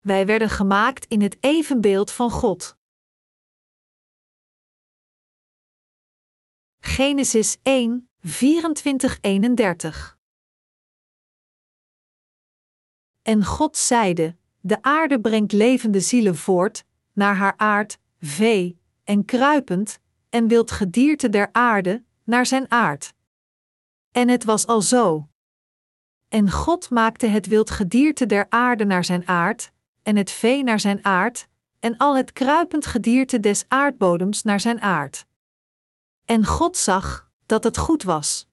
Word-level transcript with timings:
wij 0.00 0.26
werden 0.26 0.50
gemaakt 0.50 1.04
in 1.04 1.22
het 1.22 1.36
evenbeeld 1.40 2.10
van 2.10 2.30
God. 2.30 2.78
Genesis 6.78 7.58
1, 7.62 8.10
24-31 8.26 8.30
En 13.22 13.44
God 13.44 13.76
zeide: 13.76 14.36
De 14.60 14.82
aarde 14.82 15.20
brengt 15.20 15.52
levende 15.52 16.00
zielen 16.00 16.36
voort, 16.36 16.84
naar 17.12 17.36
haar 17.36 17.54
aard, 17.56 17.98
vee, 18.18 18.78
en 19.04 19.24
kruipend, 19.24 20.00
en 20.28 20.48
wild 20.48 20.70
gedierte 20.70 21.28
der 21.28 21.48
aarde, 21.52 22.04
naar 22.24 22.46
zijn 22.46 22.70
aard. 22.70 23.14
En 24.10 24.28
het 24.28 24.44
was 24.44 24.66
al 24.66 24.82
zo. 24.82 25.28
En 26.28 26.50
God 26.50 26.90
maakte 26.90 27.26
het 27.26 27.46
wild 27.46 27.70
gedierte 27.70 28.26
der 28.26 28.46
aarde 28.48 28.84
naar 28.84 29.04
zijn 29.04 29.28
aard, 29.28 29.72
en 30.10 30.16
het 30.16 30.30
vee 30.30 30.62
naar 30.62 30.80
zijn 30.80 31.04
aard, 31.04 31.48
en 31.80 31.96
al 31.96 32.16
het 32.16 32.32
kruipend 32.32 32.86
gedierte 32.86 33.40
des 33.40 33.64
aardbodems 33.68 34.42
naar 34.42 34.60
zijn 34.60 34.80
aard. 34.80 35.26
En 36.24 36.46
God 36.46 36.76
zag 36.76 37.30
dat 37.46 37.64
het 37.64 37.76
goed 37.78 38.02
was. 38.02 38.48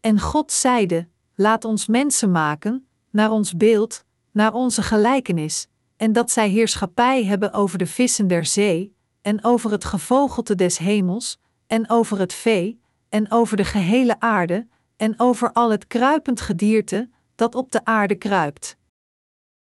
En 0.00 0.20
God 0.20 0.52
zeide: 0.52 1.08
Laat 1.34 1.64
ons 1.64 1.86
mensen 1.86 2.30
maken, 2.30 2.88
naar 3.10 3.30
ons 3.30 3.56
beeld, 3.56 4.04
naar 4.32 4.52
onze 4.52 4.82
gelijkenis, 4.82 5.68
en 5.96 6.12
dat 6.12 6.30
zij 6.30 6.48
heerschappij 6.48 7.24
hebben 7.24 7.52
over 7.52 7.78
de 7.78 7.86
vissen 7.86 8.26
der 8.26 8.44
zee, 8.44 8.96
en 9.22 9.44
over 9.44 9.70
het 9.70 9.84
gevogelte 9.84 10.54
des 10.54 10.78
hemels, 10.78 11.38
en 11.66 11.90
over 11.90 12.18
het 12.18 12.32
vee, 12.32 12.80
en 13.08 13.30
over 13.30 13.56
de 13.56 13.64
gehele 13.64 14.20
aarde, 14.20 14.68
en 14.96 15.14
over 15.20 15.52
al 15.52 15.70
het 15.70 15.86
kruipend 15.86 16.40
gedierte 16.40 17.10
dat 17.34 17.54
op 17.54 17.70
de 17.70 17.84
aarde 17.84 18.14
kruipt. 18.14 18.76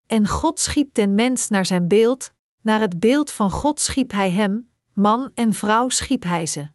En 0.06 0.28
God 0.28 0.58
schiep 0.58 0.94
den 0.94 1.14
mens 1.14 1.48
naar 1.48 1.66
zijn 1.66 1.88
beeld, 1.88 2.32
naar 2.62 2.80
het 2.80 3.00
beeld 3.00 3.30
van 3.30 3.50
God 3.50 3.80
schiep 3.80 4.12
hij 4.12 4.30
hem, 4.30 4.70
man 4.92 5.30
en 5.34 5.52
vrouw 5.52 5.88
schiep 5.88 6.22
hij 6.22 6.46
ze. 6.46 6.68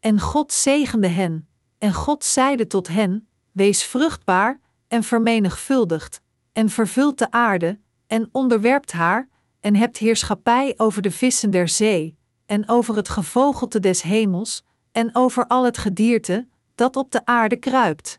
En 0.00 0.20
God 0.20 0.52
zegende 0.52 1.08
hen, 1.08 1.48
en 1.78 1.92
God 1.92 2.24
zeide 2.24 2.66
tot 2.66 2.88
hen: 2.88 3.28
Wees 3.52 3.84
vruchtbaar, 3.84 4.60
en 4.88 5.02
vermenigvuldigt, 5.02 6.20
en 6.52 6.68
vervult 6.68 7.18
de 7.18 7.30
aarde, 7.30 7.80
en 8.06 8.28
onderwerpt 8.32 8.92
haar, 8.92 9.28
en 9.60 9.76
hebt 9.76 9.96
heerschappij 9.96 10.74
over 10.76 11.02
de 11.02 11.10
vissen 11.10 11.50
der 11.50 11.68
zee, 11.68 12.18
en 12.46 12.68
over 12.68 12.96
het 12.96 13.08
gevogelte 13.08 13.80
des 13.80 14.02
hemels, 14.02 14.64
en 14.92 15.14
over 15.14 15.46
al 15.46 15.64
het 15.64 15.78
gedierte 15.78 16.48
dat 16.74 16.96
op 16.96 17.10
de 17.10 17.24
aarde 17.24 17.56
kruipt. 17.56 18.18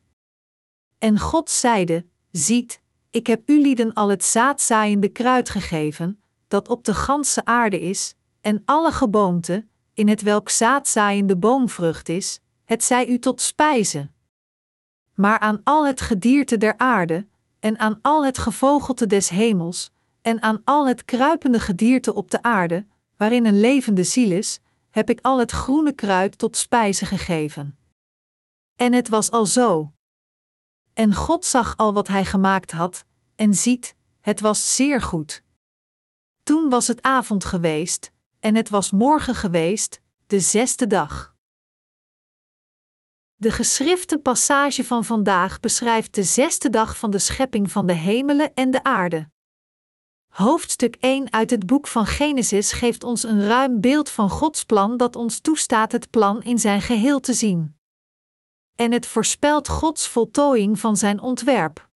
En 0.98 1.20
God 1.20 1.50
zeide: 1.50 2.06
Ziet, 2.32 2.82
ik 3.18 3.28
heb 3.28 3.50
u 3.50 3.62
lieden 3.62 3.94
al 3.94 4.10
het 4.10 4.24
zaadzaaiende 4.24 5.10
kruid 5.10 5.50
gegeven, 5.50 6.22
dat 6.48 6.68
op 6.68 6.84
de 6.84 6.94
ganse 6.94 7.46
aarde 7.46 7.80
is, 7.80 8.16
en 8.42 8.62
alle 8.66 8.92
geboomte, 8.92 9.66
in 9.94 10.08
het 10.08 10.22
welk 10.22 10.50
zaadzaaiende 10.50 11.38
boomvrucht 11.38 12.10
is, 12.10 12.40
het 12.66 12.84
zij 12.84 13.08
u 13.08 13.20
tot 13.20 13.42
spijze. 13.42 14.10
Maar 15.14 15.40
aan 15.40 15.62
al 15.64 15.86
het 15.86 16.02
gedierte 16.02 16.58
der 16.58 16.78
aarde, 16.78 17.28
en 17.60 17.80
aan 17.80 18.00
al 18.02 18.26
het 18.26 18.38
gevogelte 18.38 19.08
des 19.08 19.30
hemels, 19.30 19.92
en 20.22 20.42
aan 20.42 20.62
al 20.64 20.88
het 20.88 21.06
kruipende 21.06 21.60
gedierte 21.60 22.14
op 22.14 22.32
de 22.32 22.42
aarde, 22.42 22.86
waarin 23.16 23.46
een 23.46 23.60
levende 23.60 24.04
ziel 24.04 24.32
is, 24.32 24.60
heb 24.90 25.10
ik 25.10 25.20
al 25.22 25.40
het 25.40 25.52
groene 25.52 25.94
kruid 25.94 26.38
tot 26.38 26.58
spijze 26.58 27.06
gegeven. 27.06 27.78
En 28.76 28.94
het 28.94 29.10
was 29.10 29.32
al 29.32 29.46
zo. 29.46 29.92
En 30.94 31.14
God 31.14 31.46
zag 31.46 31.78
al 31.78 31.94
wat 31.94 32.08
hij 32.08 32.26
gemaakt 32.26 32.72
had, 32.72 33.06
en 33.38 33.54
ziet, 33.54 33.96
het 34.20 34.40
was 34.40 34.76
zeer 34.76 35.02
goed. 35.02 35.44
Toen 36.44 36.70
was 36.70 36.88
het 36.88 37.02
avond 37.02 37.46
geweest, 37.46 38.12
en 38.40 38.56
het 38.56 38.70
was 38.70 38.92
morgen 38.92 39.36
geweest, 39.36 40.02
de 40.28 40.40
zesde 40.40 40.88
dag. 40.88 41.36
De 43.36 43.52
geschrifte 43.52 44.18
passage 44.18 44.84
van 44.84 45.06
vandaag 45.06 45.60
beschrijft 45.60 46.16
de 46.16 46.24
zesde 46.24 46.70
dag 46.70 46.98
van 46.98 47.12
de 47.12 47.20
schepping 47.20 47.72
van 47.72 47.86
de 47.86 47.94
hemelen 47.94 48.54
en 48.54 48.72
de 48.72 48.84
aarde. 48.84 49.30
Hoofdstuk 50.28 50.96
1 51.00 51.34
uit 51.34 51.50
het 51.50 51.66
boek 51.66 51.88
van 51.88 52.06
Genesis 52.06 52.72
geeft 52.72 53.04
ons 53.04 53.24
een 53.24 53.48
ruim 53.48 53.82
beeld 53.82 54.10
van 54.10 54.30
Gods 54.30 54.64
plan 54.64 54.98
dat 54.98 55.16
ons 55.16 55.40
toestaat 55.40 55.92
het 55.92 56.10
plan 56.10 56.44
in 56.44 56.60
zijn 56.60 56.82
geheel 56.82 57.20
te 57.20 57.34
zien. 57.34 57.78
En 58.76 58.92
het 58.92 59.06
voorspelt 59.06 59.68
Gods 59.68 60.08
voltooiing 60.08 60.80
van 60.80 60.98
zijn 60.98 61.20
ontwerp. 61.20 61.87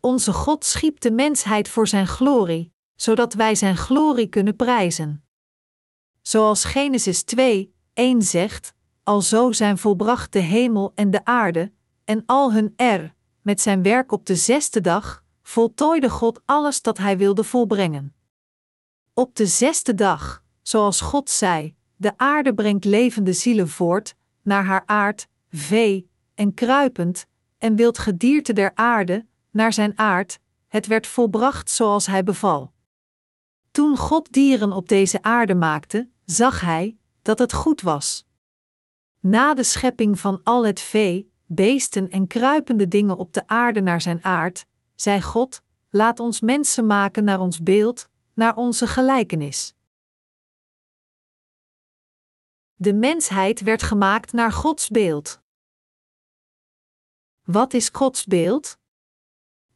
Onze 0.00 0.32
God 0.32 0.64
schiep 0.64 1.00
de 1.00 1.10
mensheid 1.10 1.68
voor 1.68 1.88
zijn 1.88 2.06
glorie, 2.06 2.72
zodat 2.94 3.34
wij 3.34 3.54
zijn 3.54 3.76
glorie 3.76 4.26
kunnen 4.26 4.56
prijzen. 4.56 5.24
Zoals 6.22 6.64
Genesis 6.64 7.22
2, 7.22 7.74
1 7.92 8.22
zegt: 8.22 8.74
Alzo 9.02 9.52
zijn 9.52 9.78
volbracht 9.78 10.32
de 10.32 10.38
hemel 10.38 10.92
en 10.94 11.10
de 11.10 11.24
aarde, 11.24 11.72
en 12.04 12.22
al 12.26 12.52
hun 12.52 12.72
er, 12.76 13.14
met 13.42 13.60
zijn 13.60 13.82
werk 13.82 14.12
op 14.12 14.26
de 14.26 14.36
zesde 14.36 14.80
dag, 14.80 15.24
voltooide 15.42 16.10
God 16.10 16.40
alles 16.44 16.82
dat 16.82 16.98
hij 16.98 17.18
wilde 17.18 17.44
volbrengen. 17.44 18.14
Op 19.14 19.34
de 19.34 19.46
zesde 19.46 19.94
dag, 19.94 20.42
zoals 20.62 21.00
God 21.00 21.30
zei, 21.30 21.74
de 21.96 22.12
aarde 22.16 22.54
brengt 22.54 22.84
levende 22.84 23.32
zielen 23.32 23.68
voort, 23.68 24.14
naar 24.42 24.64
haar 24.64 24.82
aard, 24.86 25.28
vee, 25.50 26.10
en 26.34 26.54
kruipend, 26.54 27.26
en 27.58 27.76
wild 27.76 27.98
gedierte 27.98 28.52
der 28.52 28.70
aarde, 28.74 29.26
naar 29.50 29.72
zijn 29.72 29.98
aard, 29.98 30.40
het 30.68 30.86
werd 30.86 31.06
volbracht 31.06 31.70
zoals 31.70 32.06
hij 32.06 32.22
beval. 32.24 32.72
Toen 33.70 33.96
God 33.96 34.32
dieren 34.32 34.72
op 34.72 34.88
deze 34.88 35.22
aarde 35.22 35.54
maakte, 35.54 36.08
zag 36.24 36.60
hij 36.60 36.96
dat 37.22 37.38
het 37.38 37.52
goed 37.52 37.80
was. 37.80 38.26
Na 39.20 39.54
de 39.54 39.62
schepping 39.62 40.20
van 40.20 40.40
al 40.42 40.66
het 40.66 40.80
vee, 40.80 41.32
beesten 41.46 42.10
en 42.10 42.26
kruipende 42.26 42.88
dingen 42.88 43.16
op 43.16 43.32
de 43.32 43.46
aarde 43.46 43.80
naar 43.80 44.00
zijn 44.00 44.24
aard, 44.24 44.66
zei 44.94 45.22
God: 45.22 45.62
Laat 45.90 46.20
ons 46.20 46.40
mensen 46.40 46.86
maken 46.86 47.24
naar 47.24 47.40
ons 47.40 47.62
beeld, 47.62 48.08
naar 48.34 48.56
onze 48.56 48.86
gelijkenis. 48.86 49.74
De 52.74 52.94
mensheid 52.94 53.60
werd 53.60 53.82
gemaakt 53.82 54.32
naar 54.32 54.52
Gods 54.52 54.88
beeld. 54.88 55.40
Wat 57.44 57.74
is 57.74 57.88
Gods 57.92 58.24
beeld? 58.24 58.78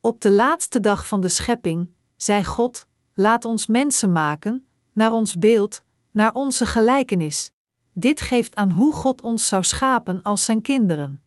Op 0.05 0.21
de 0.21 0.31
laatste 0.31 0.81
dag 0.81 1.07
van 1.07 1.21
de 1.21 1.29
schepping 1.29 1.91
zei 2.17 2.45
God: 2.45 2.87
Laat 3.15 3.45
ons 3.45 3.67
mensen 3.67 4.13
maken, 4.13 4.67
naar 4.93 5.13
ons 5.13 5.39
beeld, 5.39 5.83
naar 6.11 6.35
onze 6.35 6.67
gelijkenis. 6.67 7.51
Dit 7.93 8.21
geeft 8.21 8.55
aan 8.55 8.71
hoe 8.71 8.93
God 8.93 9.23
ons 9.23 9.49
zou 9.49 9.63
schapen 9.63 10.23
als 10.23 10.45
zijn 10.45 10.63
kinderen. 10.63 11.23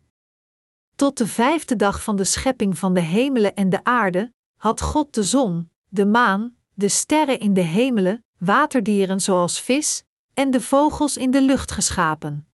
Tot 0.96 1.18
de 1.18 1.28
vijfde 1.28 1.76
dag 1.76 2.04
van 2.04 2.16
de 2.16 2.24
schepping 2.24 2.78
van 2.78 2.94
de 2.94 3.00
hemelen 3.00 3.56
en 3.56 3.70
de 3.70 3.84
aarde 3.84 4.34
had 4.58 4.82
God 4.82 5.14
de 5.14 5.24
zon, 5.24 5.70
de 5.88 6.06
maan, 6.06 6.56
de 6.74 6.88
sterren 6.88 7.40
in 7.40 7.54
de 7.54 7.62
hemelen, 7.62 8.24
waterdieren 8.40 9.22
zoals 9.22 9.62
vis 9.62 10.04
en 10.34 10.52
de 10.52 10.62
vogels 10.62 11.18
in 11.18 11.32
de 11.32 11.42
lucht 11.42 11.72
geschapen. 11.72 12.48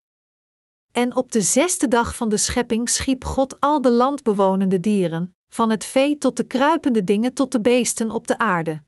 En 0.92 1.16
op 1.16 1.32
de 1.32 1.42
zesde 1.42 1.88
dag 1.88 2.16
van 2.16 2.30
de 2.30 2.38
schepping 2.38 2.90
schiep 2.90 3.26
God 3.26 3.60
al 3.60 3.82
de 3.82 3.92
landbewonende 3.92 4.80
dieren, 4.80 5.36
van 5.54 5.70
het 5.70 5.86
vee 5.86 6.18
tot 6.18 6.38
de 6.38 6.44
kruipende 6.44 7.04
dingen 7.04 7.34
tot 7.34 7.52
de 7.52 7.62
beesten 7.62 8.12
op 8.12 8.28
de 8.28 8.38
aarde. 8.38 8.84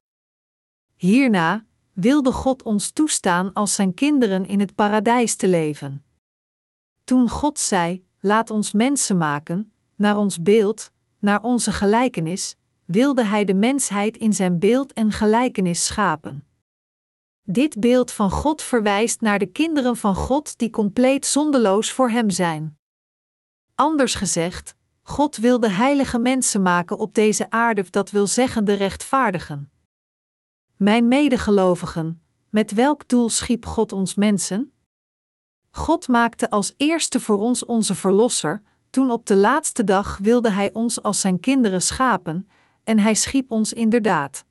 Hierna 0.95 1.65
wilde 1.93 2.31
God 2.31 2.63
ons 2.63 2.91
toestaan 2.91 3.53
als 3.53 3.75
zijn 3.75 3.93
kinderen 3.93 4.45
in 4.45 4.59
het 4.59 4.75
paradijs 4.75 5.35
te 5.35 5.47
leven. 5.47 6.05
Toen 7.03 7.29
God 7.29 7.59
zei: 7.59 8.05
Laat 8.19 8.49
ons 8.49 8.71
mensen 8.71 9.17
maken, 9.17 9.73
naar 9.95 10.17
ons 10.17 10.41
beeld, 10.41 10.91
naar 11.19 11.43
onze 11.43 11.71
gelijkenis, 11.71 12.55
wilde 12.85 13.23
Hij 13.23 13.45
de 13.45 13.53
mensheid 13.53 14.17
in 14.17 14.33
zijn 14.33 14.59
beeld 14.59 14.93
en 14.93 15.11
gelijkenis 15.11 15.85
schapen. 15.85 16.47
Dit 17.41 17.79
beeld 17.79 18.11
van 18.11 18.31
God 18.31 18.61
verwijst 18.61 19.21
naar 19.21 19.39
de 19.39 19.47
kinderen 19.47 19.97
van 19.97 20.15
God 20.15 20.57
die 20.57 20.69
compleet 20.69 21.25
zondeloos 21.25 21.91
voor 21.91 22.09
Hem 22.09 22.29
zijn. 22.29 22.77
Anders 23.75 24.15
gezegd, 24.15 24.75
God 25.07 25.37
wilde 25.37 25.69
heilige 25.69 26.19
mensen 26.19 26.61
maken 26.61 26.97
op 26.97 27.13
deze 27.13 27.49
aarde, 27.49 27.85
dat 27.89 28.11
wil 28.11 28.27
zeggen 28.27 28.65
de 28.65 28.73
rechtvaardigen. 28.73 29.71
Mijn 30.75 31.07
medegelovigen, 31.07 32.21
met 32.49 32.71
welk 32.71 33.07
doel 33.07 33.29
schiep 33.29 33.65
God 33.65 33.91
ons 33.91 34.15
mensen? 34.15 34.73
God 35.69 36.07
maakte 36.07 36.49
als 36.49 36.73
eerste 36.77 37.19
voor 37.19 37.37
ons 37.37 37.65
onze 37.65 37.95
Verlosser, 37.95 38.61
toen 38.89 39.11
op 39.11 39.25
de 39.25 39.35
laatste 39.35 39.83
dag 39.83 40.17
wilde 40.17 40.49
Hij 40.49 40.73
ons 40.73 41.03
als 41.03 41.19
Zijn 41.19 41.39
kinderen 41.39 41.81
schapen, 41.81 42.49
en 42.83 42.99
Hij 42.99 43.15
schiep 43.15 43.51
ons 43.51 43.73
inderdaad. 43.73 44.45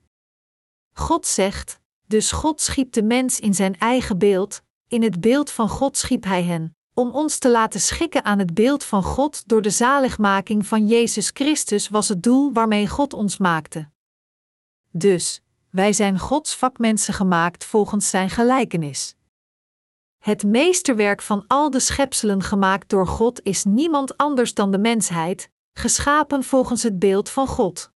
God 0.92 1.26
zegt, 1.26 1.80
dus 2.06 2.32
God 2.32 2.60
schiep 2.60 2.92
de 2.92 3.02
mens 3.02 3.40
in 3.40 3.54
Zijn 3.54 3.78
eigen 3.78 4.18
beeld, 4.18 4.62
in 4.88 5.02
het 5.02 5.20
beeld 5.20 5.50
van 5.50 5.68
God 5.68 5.96
schiep 5.96 6.24
Hij 6.24 6.42
hen, 6.42 6.76
om 6.94 7.10
ons 7.10 7.38
te 7.38 7.50
laten 7.50 7.80
schikken 7.80 8.24
aan 8.24 8.38
het 8.38 8.54
beeld 8.54 8.84
van 8.84 9.02
God 9.02 9.48
door 9.48 9.62
de 9.62 9.70
zaligmaking 9.70 10.66
van 10.66 10.86
Jezus 10.86 11.30
Christus 11.32 11.88
was 11.88 12.08
het 12.08 12.22
doel 12.22 12.52
waarmee 12.52 12.88
God 12.88 13.12
ons 13.12 13.38
maakte. 13.38 13.90
Dus, 14.90 15.42
wij 15.70 15.92
zijn 15.92 16.18
Gods 16.18 16.54
vakmensen 16.54 17.14
gemaakt 17.14 17.64
volgens 17.64 18.10
Zijn 18.10 18.30
gelijkenis. 18.30 19.16
Het 20.18 20.42
meesterwerk 20.42 21.22
van 21.22 21.44
al 21.46 21.70
de 21.70 21.80
schepselen 21.80 22.42
gemaakt 22.42 22.88
door 22.88 23.06
God 23.06 23.42
is 23.42 23.64
niemand 23.64 24.16
anders 24.16 24.54
dan 24.54 24.70
de 24.70 24.78
mensheid, 24.78 25.50
geschapen 25.72 26.42
volgens 26.42 26.82
het 26.82 26.98
beeld 26.98 27.28
van 27.28 27.46
God. 27.46 27.92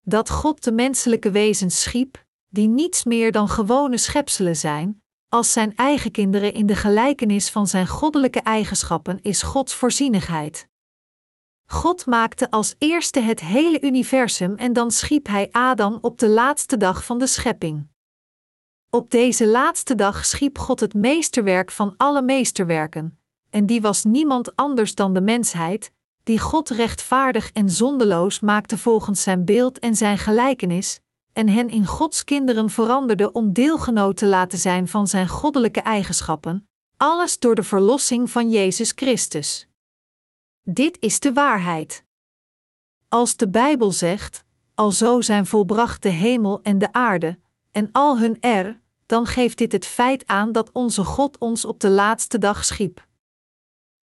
Dat 0.00 0.30
God 0.30 0.64
de 0.64 0.72
menselijke 0.72 1.30
wezens 1.30 1.82
schiep, 1.82 2.24
die 2.48 2.68
niets 2.68 3.04
meer 3.04 3.32
dan 3.32 3.48
gewone 3.48 3.98
schepselen 3.98 4.56
zijn, 4.56 4.99
als 5.30 5.52
zijn 5.52 5.76
eigen 5.76 6.10
kinderen 6.10 6.52
in 6.52 6.66
de 6.66 6.76
gelijkenis 6.76 7.50
van 7.50 7.66
zijn 7.66 7.86
goddelijke 7.86 8.40
eigenschappen, 8.40 9.18
is 9.22 9.42
Gods 9.42 9.74
voorzienigheid. 9.74 10.68
God 11.66 12.06
maakte 12.06 12.50
als 12.50 12.74
eerste 12.78 13.20
het 13.20 13.40
hele 13.40 13.80
universum 13.80 14.54
en 14.56 14.72
dan 14.72 14.90
schiep 14.90 15.26
hij 15.26 15.48
Adam 15.52 15.98
op 16.00 16.18
de 16.18 16.28
laatste 16.28 16.76
dag 16.76 17.04
van 17.04 17.18
de 17.18 17.26
schepping. 17.26 17.88
Op 18.90 19.10
deze 19.10 19.46
laatste 19.46 19.94
dag 19.94 20.24
schiep 20.24 20.58
God 20.58 20.80
het 20.80 20.94
meesterwerk 20.94 21.70
van 21.70 21.94
alle 21.96 22.22
meesterwerken, 22.22 23.18
en 23.50 23.66
die 23.66 23.80
was 23.80 24.04
niemand 24.04 24.56
anders 24.56 24.94
dan 24.94 25.14
de 25.14 25.20
mensheid, 25.20 25.92
die 26.22 26.38
God 26.38 26.68
rechtvaardig 26.68 27.50
en 27.52 27.70
zondeloos 27.70 28.40
maakte 28.40 28.78
volgens 28.78 29.22
zijn 29.22 29.44
beeld 29.44 29.78
en 29.78 29.96
zijn 29.96 30.18
gelijkenis, 30.18 31.00
en 31.32 31.48
hen 31.48 31.68
in 31.68 31.86
Gods 31.86 32.24
kinderen 32.24 32.70
veranderde 32.70 33.32
om 33.32 33.52
deelgenoot 33.52 34.16
te 34.16 34.26
laten 34.26 34.58
zijn 34.58 34.88
van 34.88 35.06
zijn 35.06 35.28
goddelijke 35.28 35.80
eigenschappen, 35.80 36.68
alles 36.96 37.38
door 37.38 37.54
de 37.54 37.62
verlossing 37.62 38.30
van 38.30 38.50
Jezus 38.50 38.92
Christus. 38.94 39.68
Dit 40.62 40.96
is 41.00 41.20
de 41.20 41.32
waarheid. 41.32 42.04
Als 43.08 43.36
de 43.36 43.48
Bijbel 43.48 43.92
zegt: 43.92 44.44
Alzo 44.74 45.20
zijn 45.20 45.46
volbracht 45.46 46.02
de 46.02 46.08
hemel 46.08 46.62
en 46.62 46.78
de 46.78 46.92
aarde, 46.92 47.38
en 47.72 47.88
al 47.92 48.18
hun 48.18 48.36
er, 48.40 48.80
dan 49.06 49.26
geeft 49.26 49.58
dit 49.58 49.72
het 49.72 49.86
feit 49.86 50.26
aan 50.26 50.52
dat 50.52 50.70
onze 50.72 51.04
God 51.04 51.38
ons 51.38 51.64
op 51.64 51.80
de 51.80 51.90
laatste 51.90 52.38
dag 52.38 52.64
schiep. 52.64 53.06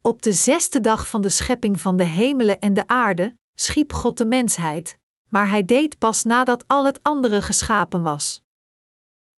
Op 0.01 0.23
de 0.23 0.33
zesde 0.33 0.81
dag 0.81 1.09
van 1.09 1.21
de 1.21 1.29
schepping 1.29 1.81
van 1.81 1.97
de 1.97 2.05
hemelen 2.05 2.61
en 2.61 2.75
de 2.75 2.87
aarde 2.87 3.37
schiep 3.55 3.93
God 3.93 4.19
de 4.19 4.27
mensheid, 4.27 4.99
maar 5.29 5.49
hij 5.49 5.65
deed 5.65 5.99
pas 5.99 6.25
nadat 6.25 6.65
al 6.67 6.85
het 6.85 6.99
andere 7.03 7.43
geschapen 7.43 8.03
was. 8.03 8.43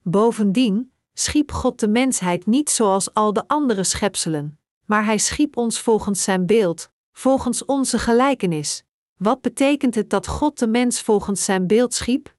Bovendien 0.03 0.93
schiep 1.13 1.53
God 1.53 1.81
de 1.81 1.89
mensheid 1.89 2.47
niet 2.47 2.71
zoals 2.71 3.15
al 3.15 3.33
de 3.33 3.45
andere 3.47 3.85
schepselen, 3.85 4.59
maar 4.85 5.05
hij 5.05 5.19
schiep 5.19 5.57
ons 5.57 5.81
volgens 5.81 6.23
zijn 6.23 6.47
beeld, 6.47 6.91
volgens 7.13 7.65
onze 7.65 7.99
gelijkenis. 7.99 8.85
Wat 9.17 9.41
betekent 9.41 9.95
het 9.95 10.11
dat 10.11 10.27
God 10.27 10.59
de 10.59 10.67
mens 10.67 11.01
volgens 11.03 11.45
zijn 11.45 11.67
beeld 11.67 11.95
schiep? 11.95 12.35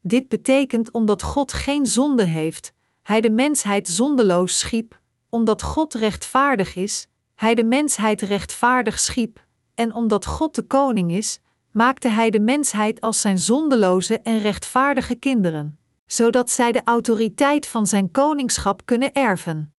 Dit 0.00 0.28
betekent 0.28 0.90
omdat 0.90 1.22
God 1.22 1.52
geen 1.52 1.86
zonde 1.86 2.24
heeft, 2.24 2.72
hij 3.02 3.20
de 3.20 3.30
mensheid 3.30 3.88
zondeloos 3.88 4.58
schiep, 4.58 5.00
omdat 5.28 5.62
God 5.62 5.94
rechtvaardig 5.94 6.74
is, 6.74 7.08
hij 7.34 7.54
de 7.54 7.64
mensheid 7.64 8.20
rechtvaardig 8.20 8.98
schiep, 8.98 9.46
en 9.74 9.94
omdat 9.94 10.26
God 10.26 10.54
de 10.54 10.62
koning 10.62 11.12
is, 11.12 11.40
maakte 11.76 12.08
hij 12.08 12.30
de 12.30 12.40
mensheid 12.40 13.00
als 13.00 13.20
zijn 13.20 13.38
zondeloze 13.38 14.20
en 14.20 14.38
rechtvaardige 14.38 15.14
kinderen, 15.14 15.78
zodat 16.06 16.50
zij 16.50 16.72
de 16.72 16.82
autoriteit 16.84 17.66
van 17.66 17.86
zijn 17.86 18.10
koningschap 18.10 18.84
kunnen 18.84 19.12
erven. 19.12 19.74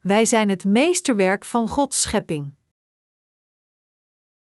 Wij 0.00 0.24
zijn 0.24 0.48
het 0.48 0.64
meesterwerk 0.64 1.44
van 1.44 1.68
Gods 1.68 2.00
schepping. 2.00 2.54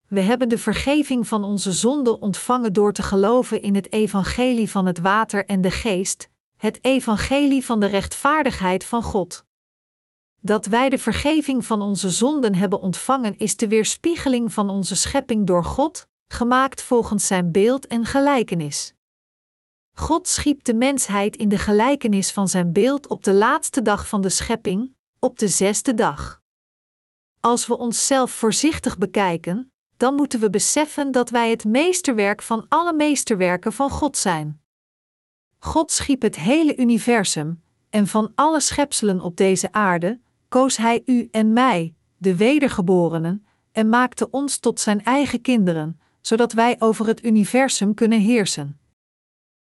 We 0.08 0.20
hebben 0.20 0.50
de 0.50 0.58
vergeving 0.58 1.28
van 1.28 1.44
onze 1.44 1.72
zonden 1.72 2.22
ontvangen 2.22 2.74
door 2.74 2.94
te 2.94 3.04
geloven 3.04 3.62
in 3.62 3.76
het 3.76 3.92
evangelie 3.92 4.70
van 4.70 4.86
het 4.86 5.00
water 5.00 5.46
en 5.46 5.62
de 5.62 5.72
geest, 5.72 6.30
het 6.58 6.84
evangelie 6.84 7.66
van 7.66 7.80
de 7.80 7.86
rechtvaardigheid 7.86 8.86
van 8.86 9.04
God. 9.04 9.46
Dat 10.46 10.66
wij 10.66 10.90
de 10.90 10.98
vergeving 10.98 11.66
van 11.66 11.82
onze 11.82 12.10
zonden 12.10 12.56
hebben 12.56 12.82
ontvangen 12.82 13.38
is 13.38 13.56
de 13.56 13.68
weerspiegeling 13.68 14.54
van 14.54 14.70
onze 14.70 14.96
schepping 14.96 15.48
door 15.48 15.64
God, 15.64 16.08
gemaakt 16.28 16.82
volgens 16.82 17.28
zijn 17.28 17.52
beeld 17.52 17.88
en 17.88 18.06
gelijkenis. 18.06 18.94
God 19.94 20.28
schiep 20.28 20.64
de 20.64 20.74
mensheid 20.74 21.36
in 21.36 21.50
de 21.50 21.58
gelijkenis 21.58 22.32
van 22.32 22.48
zijn 22.48 22.74
beeld 22.74 23.08
op 23.08 23.24
de 23.24 23.34
laatste 23.34 23.82
dag 23.82 24.08
van 24.08 24.22
de 24.22 24.30
schepping, 24.30 24.96
op 25.20 25.40
de 25.40 25.48
zesde 25.48 25.94
dag. 25.94 26.42
Als 27.40 27.68
we 27.68 27.78
onszelf 27.78 28.32
voorzichtig 28.32 28.98
bekijken, 28.98 29.72
dan 29.98 30.16
moeten 30.16 30.40
we 30.40 30.50
beseffen 30.50 31.12
dat 31.12 31.30
wij 31.30 31.50
het 31.50 31.64
meesterwerk 31.64 32.42
van 32.42 32.66
alle 32.70 32.94
meesterwerken 32.94 33.74
van 33.74 33.90
God 33.90 34.18
zijn. 34.18 34.62
God 35.60 35.92
schiep 35.92 36.22
het 36.22 36.36
hele 36.36 36.76
universum, 36.76 37.64
en 37.90 38.08
van 38.08 38.32
alle 38.36 38.60
schepselen 38.60 39.22
op 39.22 39.38
deze 39.38 39.72
aarde 39.72 40.24
koos 40.48 40.78
Hij 40.78 41.02
u 41.06 41.28
en 41.32 41.54
mij, 41.54 41.94
de 42.18 42.36
wedergeborenen, 42.36 43.46
en 43.72 43.90
maakte 43.90 44.30
ons 44.30 44.58
tot 44.58 44.80
Zijn 44.80 45.04
eigen 45.04 45.42
kinderen, 45.42 46.00
zodat 46.22 46.54
wij 46.54 46.76
over 46.80 47.08
het 47.08 47.24
universum 47.24 47.94
kunnen 47.94 48.20
heersen. 48.20 48.80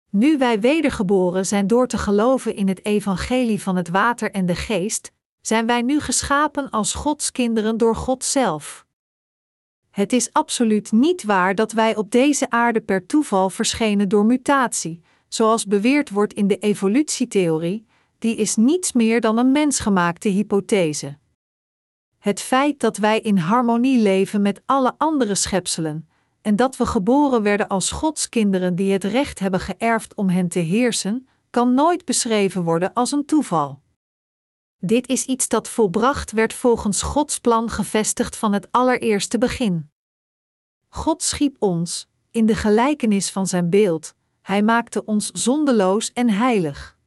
Nu 0.10 0.38
wij 0.38 0.60
wedergeboren 0.60 1.46
zijn 1.46 1.68
door 1.68 1.88
te 1.88 1.98
geloven 1.98 2.56
in 2.56 2.68
het 2.68 2.86
evangelie 2.86 3.62
van 3.62 3.76
het 3.76 3.90
water 3.90 4.32
en 4.32 4.46
de 4.46 4.56
geest, 4.56 5.12
zijn 5.42 5.66
wij 5.66 5.82
nu 5.82 6.00
geschapen 6.00 6.70
als 6.70 6.94
Gods 6.94 7.32
kinderen 7.32 7.78
door 7.78 7.96
God 7.96 8.24
zelf. 8.24 8.86
Het 9.90 10.14
is 10.14 10.34
absoluut 10.34 10.92
niet 10.92 11.24
waar 11.24 11.56
dat 11.56 11.72
wij 11.72 11.96
op 11.96 12.12
deze 12.12 12.50
aarde 12.50 12.82
per 12.82 13.06
toeval 13.06 13.50
verschenen 13.50 14.10
door 14.10 14.26
mutatie, 14.26 15.02
zoals 15.28 15.66
beweerd 15.66 16.10
wordt 16.10 16.34
in 16.34 16.48
de 16.48 16.58
evolutietheorie, 16.58 17.86
die 18.20 18.36
is 18.36 18.56
niets 18.56 18.92
meer 18.92 19.22
dan 19.22 19.38
een 19.38 19.52
mensgemaakte 19.52 20.30
hypothese. 20.30 21.18
Het 22.18 22.40
feit 22.40 22.80
dat 22.80 22.98
wij 22.98 23.20
in 23.20 23.38
harmonie 23.38 24.02
leven 24.02 24.42
met 24.42 24.62
alle 24.66 24.94
andere 24.98 25.36
schepselen, 25.36 26.10
en 26.42 26.56
dat 26.56 26.78
we 26.78 26.86
geboren 26.86 27.44
werden 27.44 27.68
als 27.68 27.92
Gods 27.92 28.30
kinderen 28.30 28.76
die 28.76 28.92
het 28.92 29.04
recht 29.04 29.40
hebben 29.40 29.60
geërfd 29.60 30.16
om 30.16 30.30
hen 30.30 30.48
te 30.48 30.60
heersen, 30.60 31.28
kan 31.50 31.74
nooit 31.74 32.06
beschreven 32.06 32.64
worden 32.64 32.94
als 32.94 33.12
een 33.12 33.26
toeval. 33.26 33.82
Dit 34.78 35.08
is 35.08 35.26
iets 35.26 35.48
dat 35.48 35.70
volbracht 35.70 36.32
werd 36.32 36.54
volgens 36.54 37.02
Gods 37.02 37.40
plan 37.40 37.70
gevestigd 37.70 38.36
van 38.36 38.54
het 38.54 38.68
allereerste 38.72 39.38
begin. 39.38 39.92
God 40.90 41.22
schiep 41.22 41.56
ons, 41.60 42.08
in 42.32 42.46
de 42.46 42.56
gelijkenis 42.56 43.32
van 43.32 43.48
zijn 43.48 43.70
beeld, 43.70 44.16
hij 44.42 44.64
maakte 44.64 45.06
ons 45.06 45.32
zondeloos 45.32 46.14
en 46.14 46.30
heilig. 46.30 46.99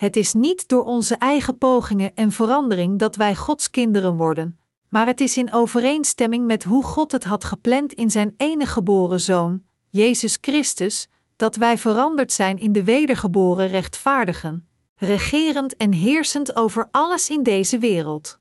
Het 0.00 0.16
is 0.16 0.32
niet 0.32 0.68
door 0.68 0.84
onze 0.84 1.14
eigen 1.14 1.58
pogingen 1.58 2.14
en 2.14 2.32
verandering 2.32 2.98
dat 2.98 3.16
wij 3.16 3.36
Gods 3.36 3.70
kinderen 3.70 4.16
worden, 4.16 4.58
maar 4.88 5.06
het 5.06 5.20
is 5.20 5.36
in 5.36 5.52
overeenstemming 5.52 6.46
met 6.46 6.64
hoe 6.64 6.84
God 6.84 7.12
het 7.12 7.24
had 7.24 7.44
gepland 7.44 7.92
in 7.92 8.10
zijn 8.10 8.34
enige 8.36 8.72
geboren 8.72 9.20
zoon, 9.20 9.62
Jezus 9.88 10.38
Christus, 10.40 11.08
dat 11.36 11.56
wij 11.56 11.78
veranderd 11.78 12.32
zijn 12.32 12.58
in 12.58 12.72
de 12.72 12.84
wedergeboren 12.84 13.68
rechtvaardigen, 13.68 14.68
regerend 14.94 15.76
en 15.76 15.92
heersend 15.92 16.56
over 16.56 16.88
alles 16.90 17.30
in 17.30 17.42
deze 17.42 17.78
wereld. 17.78 18.38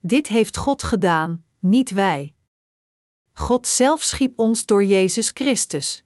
Dit 0.00 0.26
heeft 0.26 0.56
God 0.56 0.82
gedaan, 0.82 1.44
niet 1.58 1.90
wij. 1.90 2.34
God 3.32 3.66
zelf 3.66 4.02
schiep 4.02 4.38
ons 4.38 4.66
door 4.66 4.84
Jezus 4.84 5.30
Christus. 5.34 6.04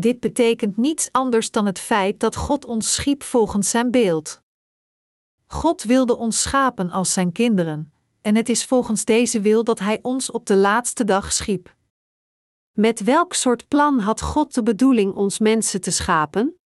Dit 0.00 0.20
betekent 0.20 0.76
niets 0.76 1.08
anders 1.12 1.50
dan 1.50 1.66
het 1.66 1.78
feit 1.78 2.20
dat 2.20 2.36
God 2.36 2.64
ons 2.64 2.94
schiep 2.94 3.22
volgens 3.22 3.70
zijn 3.70 3.90
beeld. 3.90 4.42
God 5.46 5.82
wilde 5.82 6.16
ons 6.16 6.42
schapen 6.42 6.90
als 6.90 7.12
zijn 7.12 7.32
kinderen, 7.32 7.92
en 8.20 8.36
het 8.36 8.48
is 8.48 8.64
volgens 8.64 9.04
deze 9.04 9.40
wil 9.40 9.64
dat 9.64 9.78
Hij 9.78 9.98
ons 10.02 10.30
op 10.30 10.46
de 10.46 10.56
laatste 10.56 11.04
dag 11.04 11.32
schiep. 11.32 11.76
Met 12.72 13.00
welk 13.00 13.34
soort 13.34 13.68
plan 13.68 13.98
had 13.98 14.20
God 14.20 14.54
de 14.54 14.62
bedoeling 14.62 15.14
ons 15.14 15.38
mensen 15.38 15.80
te 15.80 15.90
schapen? 15.90 16.58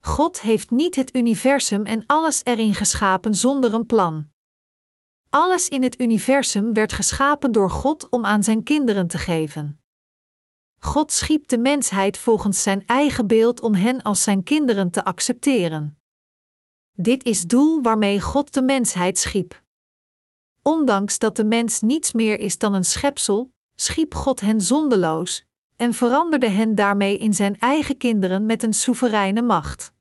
God 0.00 0.40
heeft 0.40 0.70
niet 0.70 0.94
het 0.94 1.16
universum 1.16 1.84
en 1.84 2.06
alles 2.06 2.44
erin 2.44 2.74
geschapen 2.74 3.34
zonder 3.34 3.74
een 3.74 3.86
plan. 3.86 4.30
Alles 5.30 5.68
in 5.68 5.82
het 5.82 6.00
universum 6.00 6.72
werd 6.72 6.92
geschapen 6.92 7.52
door 7.52 7.70
God 7.70 8.08
om 8.08 8.24
aan 8.24 8.42
zijn 8.42 8.62
kinderen 8.62 9.06
te 9.06 9.18
geven. 9.18 9.81
God 10.84 11.12
schiep 11.12 11.48
de 11.48 11.58
mensheid 11.58 12.18
volgens 12.18 12.62
zijn 12.62 12.86
eigen 12.86 13.26
beeld 13.26 13.60
om 13.60 13.74
hen 13.74 14.02
als 14.02 14.22
zijn 14.22 14.42
kinderen 14.42 14.90
te 14.90 15.04
accepteren. 15.04 15.98
Dit 16.92 17.24
is 17.24 17.46
doel 17.46 17.82
waarmee 17.82 18.20
God 18.20 18.54
de 18.54 18.62
mensheid 18.62 19.18
schiep. 19.18 19.62
Ondanks 20.62 21.18
dat 21.18 21.36
de 21.36 21.44
mens 21.44 21.80
niets 21.80 22.12
meer 22.12 22.38
is 22.38 22.58
dan 22.58 22.74
een 22.74 22.84
schepsel, 22.84 23.52
schiep 23.74 24.14
God 24.14 24.40
hen 24.40 24.60
zondeloos 24.60 25.44
en 25.76 25.94
veranderde 25.94 26.48
hen 26.48 26.74
daarmee 26.74 27.18
in 27.18 27.34
zijn 27.34 27.58
eigen 27.58 27.96
kinderen 27.96 28.46
met 28.46 28.62
een 28.62 28.74
soevereine 28.74 29.42
macht. 29.42 29.92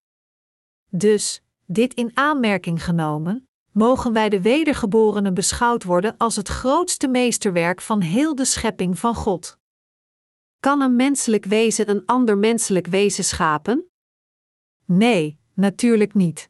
Dus, 0.90 1.42
dit 1.66 1.94
in 1.94 2.12
aanmerking 2.14 2.84
genomen, 2.84 3.48
mogen 3.72 4.14
wij 4.14 4.30
de 4.30 4.42
wedergeborenen 4.42 5.34
beschouwd 5.34 5.84
worden 5.84 6.18
als 6.18 6.36
het 6.36 6.48
grootste 6.48 7.08
meesterwerk 7.08 7.82
van 7.82 8.02
heel 8.02 8.36
de 8.36 8.46
schepping 8.46 9.00
van 9.00 9.16
God. 9.16 9.60
Kan 10.62 10.82
een 10.82 10.96
menselijk 10.96 11.46
wezen 11.46 11.90
een 11.90 12.06
ander 12.06 12.38
menselijk 12.38 12.88
wezen 12.88 13.24
schapen? 13.24 13.90
Nee, 14.86 15.40
natuurlijk 15.54 16.14
niet. 16.14 16.50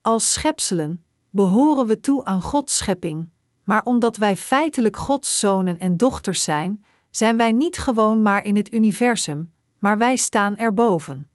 Als 0.00 0.32
schepselen 0.32 1.04
behoren 1.30 1.86
we 1.86 2.00
toe 2.00 2.24
aan 2.24 2.42
Gods 2.42 2.76
schepping, 2.76 3.30
maar 3.64 3.84
omdat 3.84 4.16
wij 4.16 4.36
feitelijk 4.36 4.96
Gods 4.96 5.38
zonen 5.38 5.78
en 5.78 5.96
dochters 5.96 6.42
zijn, 6.42 6.84
zijn 7.10 7.36
wij 7.36 7.52
niet 7.52 7.78
gewoon 7.78 8.22
maar 8.22 8.44
in 8.44 8.56
het 8.56 8.72
universum, 8.72 9.52
maar 9.78 9.98
wij 9.98 10.16
staan 10.16 10.56
erboven. 10.56 11.30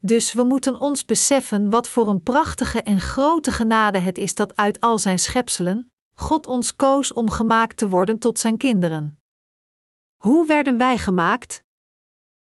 Dus 0.00 0.32
we 0.32 0.42
moeten 0.42 0.80
ons 0.80 1.04
beseffen 1.04 1.70
wat 1.70 1.88
voor 1.88 2.08
een 2.08 2.22
prachtige 2.22 2.82
en 2.82 3.00
grote 3.00 3.52
genade 3.52 3.98
het 3.98 4.18
is 4.18 4.34
dat 4.34 4.56
uit 4.56 4.80
al 4.80 4.98
zijn 4.98 5.18
schepselen 5.18 5.90
God 6.14 6.46
ons 6.46 6.76
koos 6.76 7.12
om 7.12 7.30
gemaakt 7.30 7.76
te 7.76 7.88
worden 7.88 8.18
tot 8.18 8.38
zijn 8.38 8.56
kinderen. 8.56 9.15
Hoe 10.16 10.46
werden 10.46 10.78
wij 10.78 10.98
gemaakt? 10.98 11.64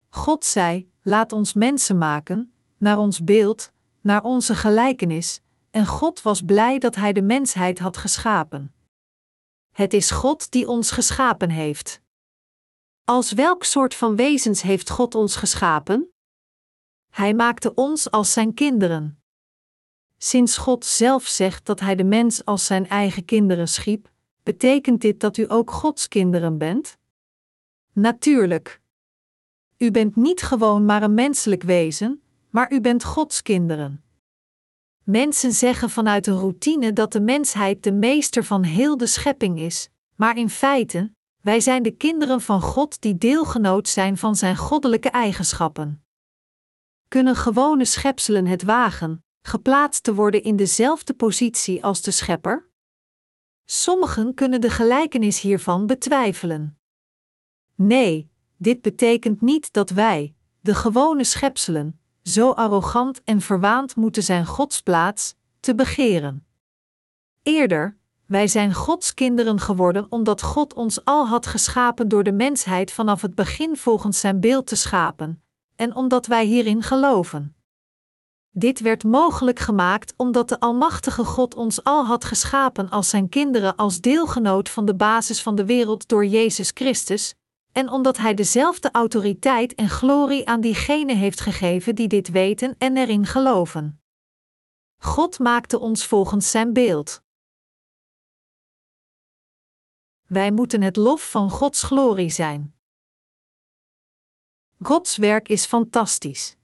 God 0.08 0.44
zei: 0.44 0.90
Laat 1.02 1.32
ons 1.32 1.52
mensen 1.52 1.98
maken, 1.98 2.52
naar 2.78 2.98
ons 2.98 3.24
beeld, 3.24 3.72
naar 4.00 4.22
onze 4.22 4.54
gelijkenis, 4.54 5.40
en 5.70 5.86
God 5.86 6.22
was 6.22 6.42
blij 6.42 6.78
dat 6.78 6.94
Hij 6.94 7.12
de 7.12 7.22
mensheid 7.22 7.78
had 7.78 7.96
geschapen. 7.96 8.74
Het 9.70 9.92
is 9.92 10.10
God 10.10 10.50
die 10.50 10.68
ons 10.68 10.90
geschapen 10.90 11.50
heeft. 11.50 12.00
Als 13.04 13.32
welk 13.32 13.64
soort 13.64 13.94
van 13.94 14.16
wezens 14.16 14.62
heeft 14.62 14.90
God 14.90 15.14
ons 15.14 15.36
geschapen? 15.36 16.12
Hij 17.08 17.34
maakte 17.34 17.74
ons 17.74 18.10
als 18.10 18.32
zijn 18.32 18.54
kinderen. 18.54 19.22
Sinds 20.18 20.56
God 20.56 20.84
zelf 20.84 21.26
zegt 21.26 21.66
dat 21.66 21.80
Hij 21.80 21.94
de 21.94 22.04
mens 22.04 22.44
als 22.44 22.66
zijn 22.66 22.88
eigen 22.88 23.24
kinderen 23.24 23.68
schiep, 23.68 24.10
betekent 24.42 25.00
dit 25.00 25.20
dat 25.20 25.36
u 25.36 25.44
ook 25.48 25.70
Gods 25.70 26.08
kinderen 26.08 26.58
bent? 26.58 26.98
Natuurlijk. 27.94 28.80
U 29.78 29.90
bent 29.90 30.16
niet 30.16 30.42
gewoon 30.42 30.84
maar 30.84 31.02
een 31.02 31.14
menselijk 31.14 31.62
wezen, 31.62 32.22
maar 32.50 32.72
u 32.72 32.80
bent 32.80 33.04
Gods 33.04 33.42
kinderen. 33.42 34.04
Mensen 35.02 35.52
zeggen 35.52 35.90
vanuit 35.90 36.26
een 36.26 36.38
routine 36.38 36.92
dat 36.92 37.12
de 37.12 37.20
mensheid 37.20 37.82
de 37.82 37.92
meester 37.92 38.44
van 38.44 38.62
heel 38.62 38.96
de 38.96 39.06
schepping 39.06 39.58
is, 39.58 39.88
maar 40.14 40.36
in 40.36 40.50
feite, 40.50 41.12
wij 41.40 41.60
zijn 41.60 41.82
de 41.82 41.90
kinderen 41.90 42.40
van 42.40 42.60
God 42.60 43.00
die 43.00 43.18
deelgenoot 43.18 43.88
zijn 43.88 44.16
van 44.16 44.36
zijn 44.36 44.56
goddelijke 44.56 45.10
eigenschappen. 45.10 46.04
Kunnen 47.08 47.36
gewone 47.36 47.84
schepselen 47.84 48.46
het 48.46 48.62
wagen, 48.62 49.24
geplaatst 49.42 50.02
te 50.02 50.14
worden 50.14 50.42
in 50.42 50.56
dezelfde 50.56 51.14
positie 51.14 51.84
als 51.84 52.02
de 52.02 52.10
schepper? 52.10 52.68
Sommigen 53.64 54.34
kunnen 54.34 54.60
de 54.60 54.70
gelijkenis 54.70 55.40
hiervan 55.40 55.86
betwijfelen. 55.86 56.81
Nee, 57.74 58.30
dit 58.56 58.82
betekent 58.82 59.40
niet 59.40 59.72
dat 59.72 59.90
wij, 59.90 60.34
de 60.60 60.74
gewone 60.74 61.24
schepselen, 61.24 62.00
zo 62.22 62.50
arrogant 62.50 63.22
en 63.24 63.40
verwaand 63.40 63.96
moeten 63.96 64.22
zijn 64.22 64.46
Gods 64.46 64.80
plaats 64.80 65.34
te 65.60 65.74
begeren. 65.74 66.46
Eerder, 67.42 67.96
wij 68.26 68.48
zijn 68.48 68.74
Gods 68.74 69.14
kinderen 69.14 69.60
geworden 69.60 70.06
omdat 70.08 70.42
God 70.42 70.74
ons 70.74 71.04
al 71.04 71.26
had 71.26 71.46
geschapen 71.46 72.08
door 72.08 72.22
de 72.22 72.32
mensheid 72.32 72.92
vanaf 72.92 73.22
het 73.22 73.34
begin 73.34 73.76
volgens 73.76 74.20
zijn 74.20 74.40
beeld 74.40 74.66
te 74.66 74.76
schapen, 74.76 75.42
en 75.76 75.94
omdat 75.94 76.26
wij 76.26 76.44
hierin 76.44 76.82
geloven. 76.82 77.56
Dit 78.50 78.80
werd 78.80 79.04
mogelijk 79.04 79.58
gemaakt 79.58 80.14
omdat 80.16 80.48
de 80.48 80.60
Almachtige 80.60 81.24
God 81.24 81.54
ons 81.54 81.84
al 81.84 82.04
had 82.04 82.24
geschapen 82.24 82.90
als 82.90 83.08
zijn 83.08 83.28
kinderen 83.28 83.76
als 83.76 84.00
deelgenoot 84.00 84.68
van 84.68 84.84
de 84.84 84.94
basis 84.94 85.42
van 85.42 85.54
de 85.54 85.64
wereld 85.64 86.08
door 86.08 86.26
Jezus 86.26 86.70
Christus, 86.74 87.34
en 87.72 87.88
omdat 87.88 88.16
Hij 88.16 88.34
dezelfde 88.34 88.90
autoriteit 88.90 89.74
en 89.74 89.88
glorie 89.88 90.48
aan 90.48 90.60
diegenen 90.60 91.16
heeft 91.16 91.40
gegeven 91.40 91.94
die 91.94 92.08
dit 92.08 92.30
weten 92.30 92.74
en 92.78 92.96
erin 92.96 93.26
geloven. 93.26 94.02
God 94.98 95.38
maakte 95.38 95.78
ons 95.78 96.06
volgens 96.06 96.50
Zijn 96.50 96.72
beeld. 96.72 97.22
Wij 100.26 100.52
moeten 100.52 100.82
het 100.82 100.96
lof 100.96 101.30
van 101.30 101.50
Gods 101.50 101.82
glorie 101.82 102.30
zijn. 102.30 102.74
Gods 104.82 105.16
werk 105.16 105.48
is 105.48 105.66
fantastisch. 105.66 106.56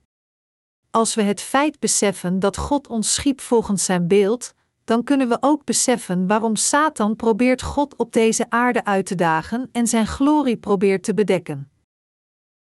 Als 0.91 1.15
we 1.15 1.23
het 1.23 1.41
feit 1.41 1.79
beseffen 1.79 2.38
dat 2.38 2.57
God 2.57 2.88
ons 2.88 3.15
schiep 3.15 3.41
volgens 3.41 3.85
Zijn 3.85 4.09
beeld, 4.09 4.55
dan 4.88 5.04
kunnen 5.04 5.28
we 5.28 5.37
ook 5.40 5.64
beseffen 5.64 6.26
waarom 6.26 6.57
Satan 6.57 7.16
probeert 7.16 7.62
God 7.62 7.97
op 7.97 8.12
deze 8.12 8.50
aarde 8.50 8.85
uit 8.85 9.07
te 9.07 9.14
dagen 9.14 9.68
en 9.73 9.87
zijn 9.87 10.07
glorie 10.07 10.57
probeert 10.57 11.02
te 11.02 11.14
bedekken. 11.14 11.71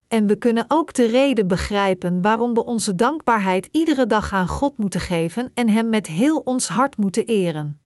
En 0.09 0.27
we 0.27 0.37
kunnen 0.37 0.65
ook 0.69 0.95
de 0.95 1.07
reden 1.07 1.49
begrijpen 1.49 2.23
waarom 2.23 2.55
we 2.55 2.65
onze 2.65 2.95
dankbaarheid 2.95 3.69
iedere 3.73 4.07
dag 4.07 4.33
aan 4.33 4.49
God 4.49 4.79
moeten 4.79 5.01
geven 5.01 5.51
en 5.55 5.69
Hem 5.69 5.89
met 5.89 6.07
heel 6.07 6.39
ons 6.39 6.69
hart 6.69 6.97
moeten 6.97 7.27
eren. 7.27 7.81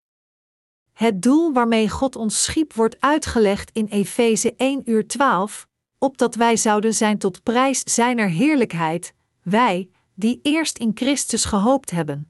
Het 0.93 1.23
doel 1.23 1.53
waarmee 1.53 1.89
God 1.89 2.17
ons 2.17 2.45
schiep 2.45 2.73
wordt 2.73 3.01
uitgelegd 3.01 3.71
in 3.73 3.87
Efeze 3.87 4.55
1 4.57 4.83
uur 4.85 5.07
12, 5.07 5.67
opdat 5.99 6.35
wij 6.35 6.57
zouden 6.57 6.95
zijn 6.95 7.19
tot 7.19 7.43
prijs 7.43 7.83
zijner 7.85 8.29
heerlijkheid, 8.29 9.15
wij, 9.43 9.91
die 10.15 10.41
eerst 10.43 10.79
in 10.79 10.91
Christus 10.95 11.45
gehoopt 11.45 11.91
hebben. 11.91 12.30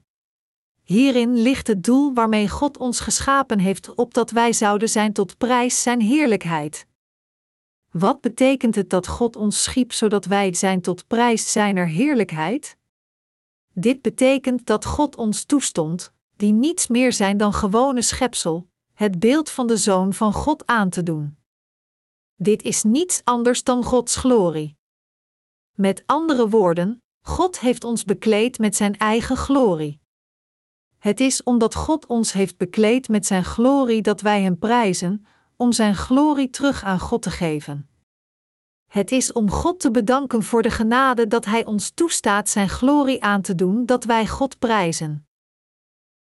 Hierin 0.91 1.41
ligt 1.41 1.67
het 1.67 1.83
doel 1.83 2.13
waarmee 2.13 2.49
God 2.49 2.77
ons 2.77 2.99
geschapen 2.99 3.59
heeft, 3.59 3.95
opdat 3.95 4.31
wij 4.31 4.53
zouden 4.53 4.89
zijn 4.89 5.13
tot 5.13 5.37
prijs 5.37 5.81
zijn 5.81 6.01
heerlijkheid. 6.01 6.87
Wat 7.91 8.21
betekent 8.21 8.75
het 8.75 8.89
dat 8.89 9.07
God 9.07 9.35
ons 9.35 9.63
schiep 9.63 9.93
zodat 9.93 10.25
wij 10.25 10.53
zijn 10.53 10.81
tot 10.81 11.07
prijs 11.07 11.51
zijner 11.51 11.87
heerlijkheid? 11.87 12.77
Dit 13.73 14.01
betekent 14.01 14.65
dat 14.65 14.85
God 14.85 15.15
ons 15.15 15.43
toestond, 15.43 16.13
die 16.35 16.51
niets 16.51 16.87
meer 16.87 17.13
zijn 17.13 17.37
dan 17.37 17.53
gewone 17.53 18.01
schepsel, 18.01 18.67
het 18.93 19.19
beeld 19.19 19.49
van 19.49 19.67
de 19.67 19.77
Zoon 19.77 20.13
van 20.13 20.33
God 20.33 20.65
aan 20.65 20.89
te 20.89 21.03
doen. 21.03 21.37
Dit 22.35 22.63
is 22.63 22.83
niets 22.83 23.21
anders 23.23 23.63
dan 23.63 23.83
Gods 23.83 24.15
glorie. 24.15 24.77
Met 25.75 26.03
andere 26.05 26.49
woorden, 26.49 27.03
God 27.21 27.59
heeft 27.59 27.83
ons 27.83 28.03
bekleed 28.03 28.59
met 28.59 28.75
zijn 28.75 28.97
eigen 28.97 29.37
glorie. 29.37 30.01
Het 31.01 31.19
is 31.19 31.43
omdat 31.43 31.75
God 31.75 32.05
ons 32.05 32.31
heeft 32.31 32.57
bekleed 32.57 33.09
met 33.09 33.25
Zijn 33.25 33.45
glorie 33.45 34.01
dat 34.01 34.21
wij 34.21 34.41
Hem 34.41 34.59
prijzen, 34.59 35.25
om 35.55 35.71
Zijn 35.71 35.95
glorie 35.95 36.49
terug 36.49 36.83
aan 36.83 36.99
God 36.99 37.21
te 37.21 37.29
geven. 37.31 37.89
Het 38.87 39.11
is 39.11 39.31
om 39.31 39.51
God 39.51 39.79
te 39.79 39.91
bedanken 39.91 40.43
voor 40.43 40.61
de 40.61 40.69
genade 40.69 41.27
dat 41.27 41.45
Hij 41.45 41.65
ons 41.65 41.89
toestaat 41.89 42.49
Zijn 42.49 42.69
glorie 42.69 43.23
aan 43.23 43.41
te 43.41 43.55
doen, 43.55 43.85
dat 43.85 44.03
wij 44.03 44.27
God 44.27 44.59
prijzen. 44.59 45.27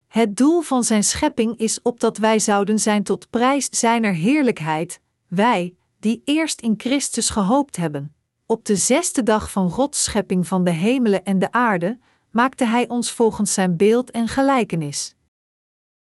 Het 0.07 0.37
doel 0.37 0.61
van 0.61 0.85
Zijn 0.85 1.05
schepping 1.05 1.57
is 1.59 1.83
opdat 1.83 2.19
wij 2.19 2.39
zouden 2.39 2.79
zijn 2.79 3.03
tot 3.03 3.31
prijs 3.31 3.69
Zijner 3.71 4.15
heerlijkheid, 4.15 5.01
wij, 5.29 5.75
die 5.99 6.23
eerst 6.25 6.61
in 6.61 6.75
Christus 6.77 7.31
gehoopt 7.31 7.77
hebben, 7.77 8.15
op 8.47 8.65
de 8.65 8.77
zesde 8.77 9.23
dag 9.23 9.51
van 9.51 9.71
Gods 9.71 10.05
schepping 10.05 10.47
van 10.47 10.65
de 10.65 10.71
hemelen 10.71 11.25
en 11.25 11.39
de 11.39 11.53
aarde, 11.53 11.99
maakte 12.31 12.65
Hij 12.65 12.89
ons 12.89 13.13
volgens 13.13 13.55
Zijn 13.55 13.77
beeld 13.77 14.11
en 14.11 14.29
gelijkenis. 14.29 15.15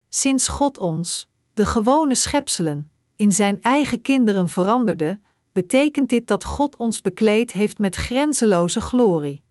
Sinds 0.09 0.49
God 0.49 0.79
ons, 0.79 1.29
de 1.55 1.67
gewone 1.67 2.15
schepselen, 2.15 2.91
in 3.17 3.33
Zijn 3.33 3.63
eigen 3.63 4.01
kinderen 4.01 4.49
veranderde, 4.49 5.21
betekent 5.53 6.09
dit 6.09 6.27
dat 6.27 6.45
God 6.45 6.77
ons 6.77 7.01
bekleed 7.01 7.53
heeft 7.53 7.79
met 7.79 7.97
grenzeloze 7.97 8.81
glorie. 8.81 9.45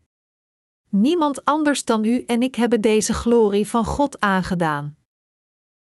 Niemand 0.89 1.46
anders 1.46 1.86
dan 1.86 2.03
u 2.03 2.24
en 2.24 2.41
ik 2.41 2.55
hebben 2.55 2.82
deze 2.82 3.13
glorie 3.13 3.67
van 3.67 3.86
God 3.86 4.20
aangedaan. 4.20 4.98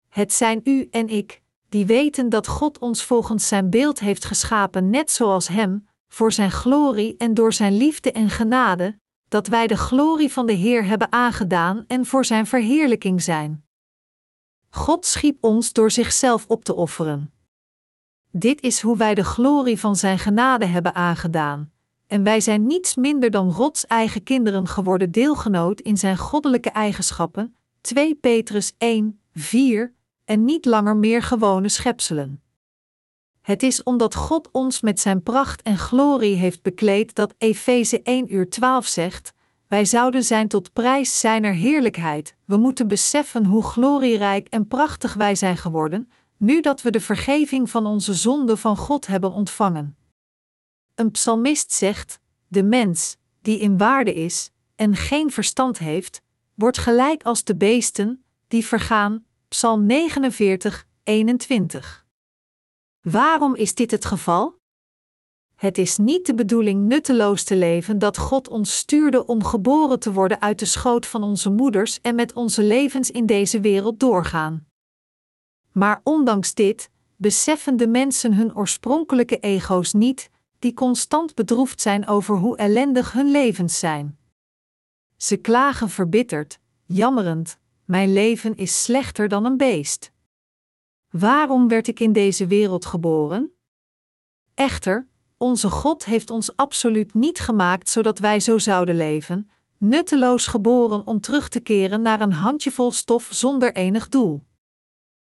Het 0.08 0.32
zijn 0.32 0.60
u 0.64 0.88
en 0.90 1.08
ik, 1.08 1.42
die 1.68 1.86
weten 1.86 2.28
dat 2.28 2.46
God 2.46 2.78
ons 2.78 3.04
volgens 3.04 3.48
Zijn 3.48 3.70
beeld 3.70 4.00
heeft 4.00 4.24
geschapen, 4.24 4.90
net 4.90 5.10
zoals 5.10 5.48
Hem, 5.48 5.88
voor 6.08 6.32
Zijn 6.32 6.50
glorie 6.50 7.16
en 7.16 7.34
door 7.34 7.52
Zijn 7.52 7.76
liefde 7.76 8.12
en 8.12 8.30
genade, 8.30 8.98
dat 9.28 9.46
wij 9.46 9.66
de 9.66 9.76
glorie 9.76 10.32
van 10.32 10.46
de 10.46 10.52
Heer 10.52 10.84
hebben 10.84 11.12
aangedaan 11.12 11.84
en 11.86 12.06
voor 12.06 12.24
Zijn 12.24 12.46
verheerlijking 12.46 13.22
zijn. 13.22 13.64
God 14.70 15.06
schiep 15.06 15.44
ons 15.44 15.72
door 15.72 15.90
zichzelf 15.90 16.44
op 16.48 16.64
te 16.64 16.74
offeren. 16.74 17.32
Dit 18.30 18.60
is 18.60 18.80
hoe 18.80 18.96
wij 18.96 19.14
de 19.14 19.24
glorie 19.24 19.78
van 19.78 19.96
Zijn 19.96 20.18
genade 20.18 20.66
hebben 20.66 20.94
aangedaan, 20.94 21.72
en 22.06 22.22
wij 22.22 22.40
zijn 22.40 22.66
niets 22.66 22.96
minder 22.96 23.30
dan 23.30 23.52
Gods 23.52 23.86
eigen 23.86 24.22
kinderen 24.22 24.66
geworden 24.66 25.10
deelgenoot 25.10 25.80
in 25.80 25.96
Zijn 25.96 26.16
goddelijke 26.16 26.70
eigenschappen, 26.70 27.56
2 27.80 28.14
Petrus 28.14 28.74
1, 28.78 29.20
4, 29.34 29.94
en 30.24 30.44
niet 30.44 30.64
langer 30.64 30.96
meer 30.96 31.22
gewone 31.22 31.68
schepselen. 31.68 32.42
Het 33.48 33.62
is 33.62 33.82
omdat 33.82 34.14
God 34.14 34.48
ons 34.52 34.80
met 34.80 35.00
zijn 35.00 35.22
pracht 35.22 35.62
en 35.62 35.78
glorie 35.78 36.36
heeft 36.36 36.62
bekleed 36.62 37.14
dat 37.14 37.34
Efeze 37.38 38.02
1 38.02 38.34
uur 38.34 38.50
12 38.50 38.86
zegt: 38.86 39.32
Wij 39.68 39.84
zouden 39.84 40.24
zijn 40.24 40.48
tot 40.48 40.72
prijs 40.72 41.20
zijner 41.20 41.52
heerlijkheid. 41.52 42.34
We 42.44 42.56
moeten 42.56 42.88
beseffen 42.88 43.44
hoe 43.44 43.62
glorierijk 43.62 44.48
en 44.48 44.66
prachtig 44.66 45.14
wij 45.14 45.34
zijn 45.34 45.56
geworden, 45.56 46.10
nu 46.36 46.60
dat 46.60 46.82
we 46.82 46.90
de 46.90 47.00
vergeving 47.00 47.70
van 47.70 47.86
onze 47.86 48.14
zonden 48.14 48.58
van 48.58 48.76
God 48.76 49.06
hebben 49.06 49.32
ontvangen. 49.32 49.96
Een 50.94 51.10
psalmist 51.10 51.72
zegt: 51.72 52.20
De 52.48 52.62
mens, 52.62 53.16
die 53.42 53.58
in 53.58 53.78
waarde 53.78 54.14
is 54.14 54.50
en 54.76 54.96
geen 54.96 55.30
verstand 55.30 55.78
heeft, 55.78 56.22
wordt 56.54 56.78
gelijk 56.78 57.22
als 57.22 57.44
de 57.44 57.56
beesten, 57.56 58.24
die 58.48 58.66
vergaan. 58.66 59.24
Psalm 59.48 59.86
49, 59.86 60.86
21. 61.02 62.06
Waarom 63.00 63.54
is 63.54 63.74
dit 63.74 63.90
het 63.90 64.04
geval? 64.04 64.58
Het 65.54 65.78
is 65.78 65.96
niet 65.96 66.26
de 66.26 66.34
bedoeling 66.34 66.86
nutteloos 66.86 67.44
te 67.44 67.56
leven 67.56 67.98
dat 67.98 68.18
God 68.18 68.48
ons 68.48 68.76
stuurde 68.76 69.26
om 69.26 69.44
geboren 69.44 70.00
te 70.00 70.12
worden 70.12 70.40
uit 70.40 70.58
de 70.58 70.64
schoot 70.64 71.06
van 71.06 71.22
onze 71.22 71.50
moeders 71.50 72.00
en 72.00 72.14
met 72.14 72.32
onze 72.32 72.62
levens 72.62 73.10
in 73.10 73.26
deze 73.26 73.60
wereld 73.60 74.00
doorgaan. 74.00 74.66
Maar 75.72 76.00
ondanks 76.04 76.54
dit 76.54 76.90
beseffen 77.16 77.76
de 77.76 77.88
mensen 77.88 78.34
hun 78.34 78.56
oorspronkelijke 78.56 79.38
ego's 79.38 79.92
niet, 79.92 80.30
die 80.58 80.74
constant 80.74 81.34
bedroefd 81.34 81.80
zijn 81.80 82.06
over 82.06 82.36
hoe 82.36 82.56
ellendig 82.56 83.12
hun 83.12 83.30
levens 83.30 83.78
zijn. 83.78 84.18
Ze 85.16 85.36
klagen 85.36 85.88
verbitterd, 85.88 86.58
jammerend: 86.84 87.58
Mijn 87.84 88.12
leven 88.12 88.56
is 88.56 88.82
slechter 88.82 89.28
dan 89.28 89.44
een 89.44 89.56
beest. 89.56 90.12
Waarom 91.10 91.68
werd 91.68 91.88
ik 91.88 92.00
in 92.00 92.12
deze 92.12 92.46
wereld 92.46 92.84
geboren? 92.86 93.52
Echter, 94.54 95.08
onze 95.36 95.70
God 95.70 96.04
heeft 96.04 96.30
ons 96.30 96.56
absoluut 96.56 97.14
niet 97.14 97.38
gemaakt 97.38 97.88
zodat 97.88 98.18
wij 98.18 98.40
zo 98.40 98.58
zouden 98.58 98.96
leven, 98.96 99.50
nutteloos 99.78 100.46
geboren 100.46 101.06
om 101.06 101.20
terug 101.20 101.48
te 101.48 101.60
keren 101.60 102.02
naar 102.02 102.20
een 102.20 102.32
handjevol 102.32 102.92
stof 102.92 103.28
zonder 103.32 103.74
enig 103.74 104.08
doel. 104.08 104.46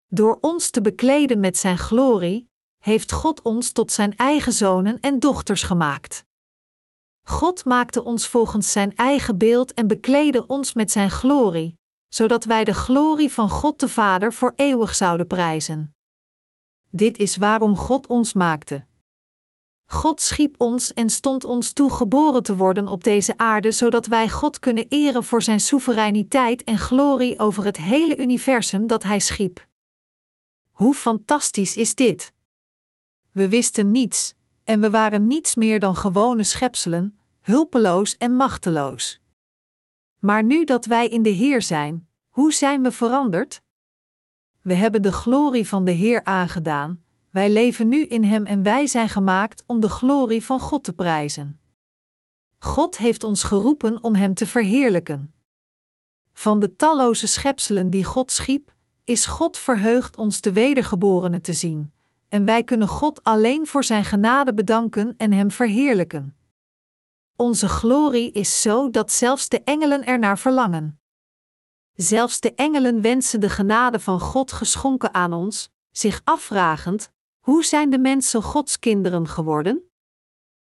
Door 0.08 0.38
ons 0.40 0.70
te 0.70 0.80
bekleden 0.80 1.40
met 1.40 1.56
Zijn 1.56 1.78
glorie, 1.78 2.50
heeft 2.78 3.12
God 3.12 3.42
ons 3.42 3.72
tot 3.72 3.92
Zijn 3.92 4.16
eigen 4.16 4.52
zonen 4.52 5.00
en 5.00 5.18
dochters 5.18 5.62
gemaakt. 5.62 6.24
God 7.22 7.64
maakte 7.64 8.04
ons 8.04 8.28
volgens 8.28 8.72
Zijn 8.72 8.96
eigen 8.96 9.38
beeld 9.38 9.74
en 9.74 9.86
bekleedde 9.86 10.46
ons 10.46 10.72
met 10.72 10.90
Zijn 10.90 11.10
glorie, 11.10 11.78
zodat 12.14 12.44
wij 12.44 12.64
de 12.64 12.74
glorie 12.74 13.32
van 13.32 13.50
God 13.50 13.80
de 13.80 13.88
Vader 13.88 14.32
voor 14.32 14.52
eeuwig 14.56 14.94
zouden 14.94 15.26
prijzen. 15.26 15.94
Dit 16.90 17.18
is 17.18 17.36
waarom 17.36 17.76
God 17.76 18.06
ons 18.06 18.32
maakte. 18.32 18.86
God 19.84 20.20
schiep 20.20 20.54
ons 20.58 20.92
en 20.94 21.10
stond 21.10 21.44
ons 21.44 21.72
toe 21.72 21.90
geboren 21.90 22.42
te 22.42 22.56
worden 22.56 22.88
op 22.88 23.04
deze 23.04 23.36
aarde, 23.36 23.70
zodat 23.70 24.06
wij 24.06 24.28
God 24.28 24.58
kunnen 24.58 24.86
eren 24.88 25.24
voor 25.24 25.42
Zijn 25.42 25.60
soevereiniteit 25.60 26.64
en 26.64 26.78
glorie 26.78 27.38
over 27.38 27.64
het 27.64 27.76
hele 27.76 28.16
universum 28.16 28.86
dat 28.86 29.02
Hij 29.02 29.18
schiep. 29.18 29.66
Hoe 30.70 30.94
fantastisch 30.94 31.76
is 31.76 31.94
dit! 31.94 32.32
We 33.30 33.48
wisten 33.48 33.90
niets, 33.90 34.34
en 34.64 34.80
we 34.80 34.90
waren 34.90 35.26
niets 35.26 35.54
meer 35.54 35.80
dan 35.80 35.96
gewone 35.96 36.44
schepselen, 36.44 37.18
hulpeloos 37.40 38.16
en 38.16 38.36
machteloos. 38.36 39.21
Maar 40.22 40.44
nu 40.44 40.64
dat 40.64 40.84
wij 40.84 41.08
in 41.08 41.22
de 41.22 41.30
Heer 41.30 41.62
zijn, 41.62 42.08
hoe 42.28 42.52
zijn 42.52 42.82
we 42.82 42.92
veranderd? 42.92 43.62
We 44.60 44.74
hebben 44.74 45.02
de 45.02 45.12
glorie 45.12 45.68
van 45.68 45.84
de 45.84 45.90
Heer 45.90 46.24
aangedaan, 46.24 47.02
wij 47.30 47.50
leven 47.50 47.88
nu 47.88 48.04
in 48.04 48.24
Hem 48.24 48.46
en 48.46 48.62
wij 48.62 48.86
zijn 48.86 49.08
gemaakt 49.08 49.64
om 49.66 49.80
de 49.80 49.88
glorie 49.88 50.44
van 50.44 50.60
God 50.60 50.84
te 50.84 50.92
prijzen. 50.92 51.60
God 52.58 52.98
heeft 52.98 53.24
ons 53.24 53.42
geroepen 53.42 54.02
om 54.02 54.14
Hem 54.14 54.34
te 54.34 54.46
verheerlijken. 54.46 55.34
Van 56.32 56.60
de 56.60 56.76
talloze 56.76 57.26
schepselen 57.26 57.90
die 57.90 58.04
God 58.04 58.30
schiep, 58.30 58.74
is 59.04 59.26
God 59.26 59.58
verheugd 59.58 60.16
ons 60.16 60.40
de 60.40 60.52
wedergeborene 60.52 61.40
te 61.40 61.52
zien, 61.52 61.92
en 62.28 62.44
wij 62.44 62.64
kunnen 62.64 62.88
God 62.88 63.24
alleen 63.24 63.66
voor 63.66 63.84
Zijn 63.84 64.04
genade 64.04 64.54
bedanken 64.54 65.14
en 65.16 65.32
Hem 65.32 65.50
verheerlijken. 65.50 66.36
Onze 67.36 67.68
glorie 67.68 68.32
is 68.32 68.60
zo 68.60 68.90
dat 68.90 69.12
zelfs 69.12 69.48
de 69.48 69.62
engelen 69.62 70.04
ernaar 70.04 70.38
verlangen. 70.38 71.00
Zelfs 71.92 72.40
de 72.40 72.54
engelen 72.54 73.00
wensen 73.00 73.40
de 73.40 73.48
genade 73.48 74.00
van 74.00 74.20
God 74.20 74.52
geschonken 74.52 75.14
aan 75.14 75.32
ons, 75.32 75.70
zich 75.90 76.20
afvragend: 76.24 77.12
hoe 77.38 77.64
zijn 77.64 77.90
de 77.90 77.98
mensen 77.98 78.42
Gods 78.42 78.78
kinderen 78.78 79.28
geworden? 79.28 79.90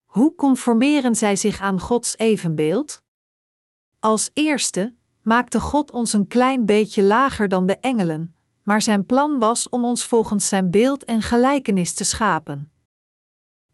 Hoe 0.06 0.36
conformeren 0.36 1.16
zij 1.16 1.36
zich 1.36 1.62
aan 1.62 1.80
Gods 1.80 2.18
evenbeeld? 2.18 3.02
Als 4.00 4.30
eerste 4.34 4.96
maakte 5.22 5.60
God 5.60 5.92
ons 5.92 6.14
een 6.14 6.28
klein 6.28 6.66
beetje 6.66 7.04
lager 7.04 7.48
dan 7.48 7.66
de 7.66 7.78
engelen, 7.78 8.36
maar 8.64 8.82
zijn 8.82 9.06
plan 9.06 9.40
was 9.40 9.70
om 9.70 9.86
ons 9.86 10.06
volgens 10.06 10.48
zijn 10.48 10.72
beeld 10.72 11.04
en 11.04 11.22
gelijkenis 11.22 11.94
te 11.94 12.04
schapen. 12.04 12.72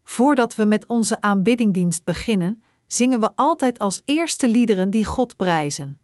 Voordat 0.02 0.54
we 0.54 0.64
met 0.64 0.86
onze 0.86 1.20
aanbiddingdienst 1.20 2.04
beginnen, 2.04 2.62
zingen 2.92 3.20
we 3.20 3.30
altijd 3.34 3.78
als 3.78 4.02
eerste 4.04 4.48
liederen 4.48 4.90
die 4.90 5.04
God 5.04 5.36
prijzen. 5.36 6.00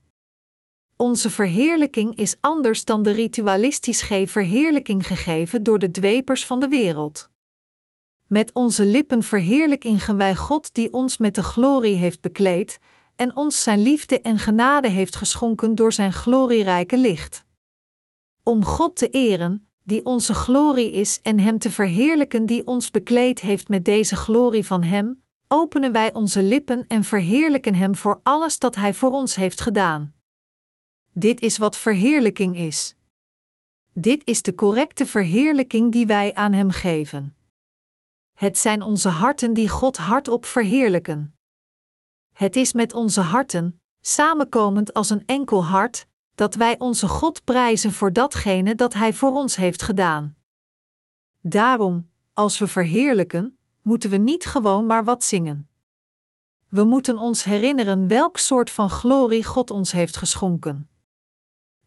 Onze 0.97 1.31
verheerlijking 1.31 2.17
is 2.17 2.37
anders 2.41 2.85
dan 2.85 3.03
de 3.03 3.11
ritualistisch 3.11 4.03
verheerlijking 4.27 5.07
gegeven 5.07 5.63
door 5.63 5.79
de 5.79 5.91
dwepers 5.91 6.47
van 6.47 6.61
de 6.61 6.69
wereld. 6.69 7.31
Met 8.27 8.53
onze 8.53 8.85
lippen 8.85 9.23
verheerlijken 9.23 10.17
wij 10.17 10.37
God 10.37 10.75
die 10.75 10.93
ons 10.93 11.17
met 11.17 11.35
de 11.35 11.43
glorie 11.43 11.97
heeft 11.97 12.21
bekleed 12.21 12.79
en 13.17 13.37
ons 13.37 13.63
zijn 13.63 13.83
liefde 13.83 14.21
en 14.21 14.39
genade 14.39 14.89
heeft 14.89 15.17
geschonken 15.17 15.75
door 15.75 15.93
zijn 15.93 16.13
glorierijke 16.13 16.99
licht. 16.99 17.45
Om 18.43 18.65
God 18.65 18.97
te 18.97 19.09
eren, 19.09 19.69
die 19.83 20.05
onze 20.05 20.35
glorie 20.35 20.91
is, 20.91 21.21
en 21.23 21.39
Hem 21.39 21.59
te 21.59 21.71
verheerlijken 21.71 22.47
die 22.47 22.67
ons 22.67 22.91
bekleed 22.91 23.41
heeft 23.41 23.69
met 23.69 23.85
deze 23.85 24.17
glorie 24.17 24.67
van 24.67 24.83
Hem, 24.83 25.25
openen 25.49 25.93
wij 25.93 26.15
onze 26.15 26.43
lippen 26.43 26.87
en 26.87 27.05
verheerlijken 27.05 27.75
Hem 27.75 27.95
voor 27.95 28.21
alles 28.23 28.59
dat 28.59 28.75
Hij 28.75 28.95
voor 28.95 29.11
ons 29.11 29.35
heeft 29.35 29.61
gedaan. 29.61 30.15
Dit 31.13 31.41
is 31.41 31.59
wat 31.59 31.77
verheerlijking 31.77 32.57
is. 32.57 32.97
Dit 33.93 34.23
is 34.25 34.43
de 34.43 34.55
correcte 34.55 35.07
verheerlijking 35.07 35.93
die 35.93 36.07
wij 36.07 36.35
aan 36.35 36.53
Hem 36.53 36.71
geven. 36.71 37.37
Het 38.33 38.59
zijn 38.59 38.83
onze 38.83 39.09
harten 39.09 39.55
die 39.55 39.69
God 39.69 39.97
hardop 39.97 40.45
verheerlijken. 40.45 41.37
Het 42.33 42.57
is 42.57 42.73
met 42.73 42.93
onze 42.93 43.21
harten, 43.21 43.81
samenkomend 44.01 44.95
als 44.95 45.11
een 45.11 45.23
enkel 45.27 45.65
hart, 45.65 46.07
dat 46.35 46.55
wij 46.55 46.79
onze 46.79 47.09
God 47.09 47.45
prijzen 47.45 47.93
voor 47.93 48.13
datgene 48.13 48.75
dat 48.75 48.95
Hij 48.95 49.13
voor 49.13 49.33
ons 49.33 49.57
heeft 49.57 49.83
gedaan. 49.83 50.37
Daarom, 51.41 52.11
als 52.33 52.59
we 52.59 52.67
verheerlijken, 52.67 53.59
moeten 53.87 54.11
we 54.11 54.17
niet 54.17 54.45
gewoon 54.45 54.87
maar 54.87 55.05
wat 55.05 55.25
zingen. 55.25 55.69
We 56.69 56.85
moeten 56.85 57.19
ons 57.19 57.45
herinneren 57.45 58.09
welk 58.09 58.39
soort 58.39 58.71
van 58.71 58.91
glorie 58.91 59.45
God 59.45 59.71
ons 59.71 59.93
heeft 59.93 60.17
geschonken. 60.17 60.89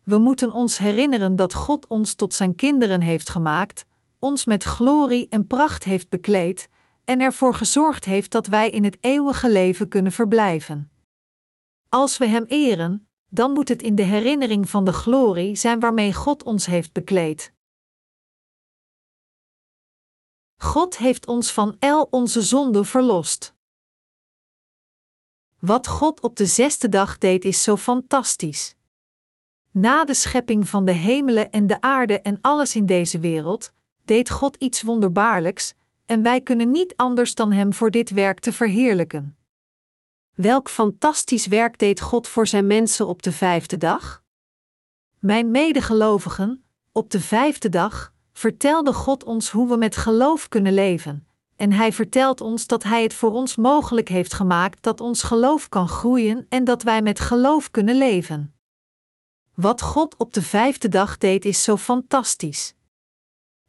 We 0.04 0.18
moeten 0.18 0.52
ons 0.52 0.78
herinneren 0.78 1.36
dat 1.36 1.54
God 1.54 1.88
ons 1.88 2.14
tot 2.14 2.34
zijn 2.34 2.56
kinderen 2.56 3.02
heeft 3.02 3.30
gemaakt, 3.30 3.86
ons 4.20 4.46
met 4.46 4.64
glorie 4.64 5.28
en 5.30 5.48
pracht 5.48 5.84
heeft 5.84 6.10
bekleed 6.10 6.70
en 7.06 7.20
ervoor 7.22 7.54
gezorgd 7.54 8.06
heeft 8.06 8.32
dat 8.32 8.48
wij 8.48 8.70
in 8.70 8.84
het 8.84 8.98
eeuwige 9.02 9.50
leven 9.52 9.88
kunnen 9.88 10.12
verblijven. 10.12 10.92
Als 11.90 12.18
we 12.18 12.26
Hem 12.26 12.46
eren, 12.48 13.08
dan 13.30 13.52
moet 13.52 13.70
het 13.70 13.82
in 13.82 13.96
de 13.96 14.04
herinnering 14.04 14.70
van 14.70 14.84
de 14.84 14.94
glorie 14.94 15.56
zijn 15.56 15.80
waarmee 15.80 16.14
God 16.14 16.44
ons 16.44 16.66
heeft 16.66 16.94
bekleed. 16.94 17.54
God 20.62 20.98
heeft 20.98 21.28
ons 21.28 21.52
van 21.52 21.76
el 21.80 22.08
onze 22.12 22.42
zonde 22.42 22.84
verlost. 22.84 23.54
Wat 25.60 25.88
God 25.88 26.22
op 26.22 26.36
de 26.36 26.46
zesde 26.46 26.90
dag 26.90 27.18
deed 27.18 27.46
is 27.46 27.64
zo 27.64 27.78
fantastisch. 27.78 28.76
Na 29.72 30.06
de 30.06 30.14
schepping 30.14 30.70
van 30.70 30.86
de 30.86 30.92
hemelen 30.92 31.52
en 31.52 31.68
de 31.68 31.82
aarde 31.82 32.22
en 32.22 32.38
alles 32.42 32.76
in 32.76 32.86
deze 32.86 33.20
wereld, 33.20 33.74
deed 34.06 34.30
God 34.30 34.56
iets 34.56 34.82
wonderbaarlijks, 34.82 35.74
en 36.06 36.22
wij 36.22 36.42
kunnen 36.42 36.72
niet 36.72 36.94
anders 36.96 37.36
dan 37.36 37.52
Hem 37.52 37.74
voor 37.74 37.92
dit 37.92 38.10
werk 38.10 38.40
te 38.40 38.54
verheerlijken. 38.54 39.38
Welk 40.34 40.70
fantastisch 40.70 41.48
werk 41.48 41.80
deed 41.80 42.02
God 42.02 42.28
voor 42.28 42.48
Zijn 42.48 42.68
mensen 42.68 43.08
op 43.08 43.22
de 43.24 43.32
vijfde 43.32 43.78
dag? 43.78 44.24
Mijn 45.20 45.52
medegelovigen, 45.52 46.64
op 46.92 47.10
de 47.10 47.20
vijfde 47.20 47.70
dag 47.70 48.14
vertelde 48.40 48.94
God 48.94 49.24
ons 49.24 49.50
hoe 49.50 49.68
we 49.68 49.78
met 49.78 49.96
geloof 49.96 50.48
kunnen 50.48 50.74
leven, 50.74 51.28
en 51.56 51.72
Hij 51.72 51.94
vertelt 51.94 52.42
ons 52.42 52.68
dat 52.68 52.84
Hij 52.84 53.04
het 53.04 53.14
voor 53.14 53.32
ons 53.32 53.56
mogelijk 53.56 54.10
heeft 54.10 54.34
gemaakt 54.34 54.84
dat 54.84 55.02
ons 55.02 55.24
geloof 55.24 55.70
kan 55.70 55.88
groeien 55.88 56.46
en 56.50 56.64
dat 56.64 56.84
wij 56.84 57.02
met 57.02 57.20
geloof 57.20 57.72
kunnen 57.72 57.98
leven. 57.98 58.54
Wat 59.56 59.82
God 59.82 60.16
op 60.18 60.34
de 60.34 60.42
vijfde 60.42 60.90
dag 60.90 61.18
deed 61.18 61.46
is 61.46 61.64
zo 61.64 61.78
fantastisch. 61.78 62.76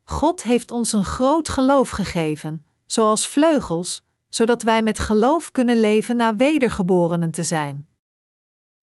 God 0.04 0.42
heeft 0.42 0.70
ons 0.70 0.92
een 0.92 1.04
groot 1.04 1.48
geloof 1.48 1.90
gegeven, 1.90 2.64
zoals 2.86 3.26
vleugels, 3.26 4.02
zodat 4.28 4.62
wij 4.62 4.82
met 4.82 4.98
geloof 4.98 5.50
kunnen 5.50 5.80
leven 5.80 6.16
na 6.16 6.36
wedergeborenen 6.36 7.30
te 7.30 7.42
zijn. 7.42 7.88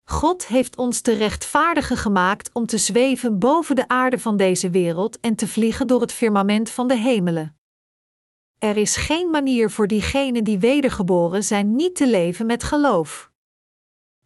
God 0.09 0.47
heeft 0.47 0.77
ons 0.77 1.01
te 1.01 1.13
rechtvaardigen 1.13 1.97
gemaakt 1.97 2.49
om 2.53 2.65
te 2.65 2.77
zweven 2.77 3.39
boven 3.39 3.75
de 3.75 3.87
aarde 3.87 4.19
van 4.19 4.37
deze 4.37 4.69
wereld 4.69 5.19
en 5.19 5.35
te 5.35 5.47
vliegen 5.47 5.87
door 5.87 6.01
het 6.01 6.11
firmament 6.11 6.69
van 6.69 6.87
de 6.87 6.97
hemelen. 6.97 7.57
Er 8.57 8.77
is 8.77 8.95
geen 8.95 9.29
manier 9.29 9.69
voor 9.69 9.87
diegenen 9.87 10.43
die 10.43 10.59
wedergeboren 10.59 11.43
zijn 11.43 11.75
niet 11.75 11.95
te 11.95 12.07
leven 12.07 12.45
met 12.45 12.63
geloof. 12.63 13.31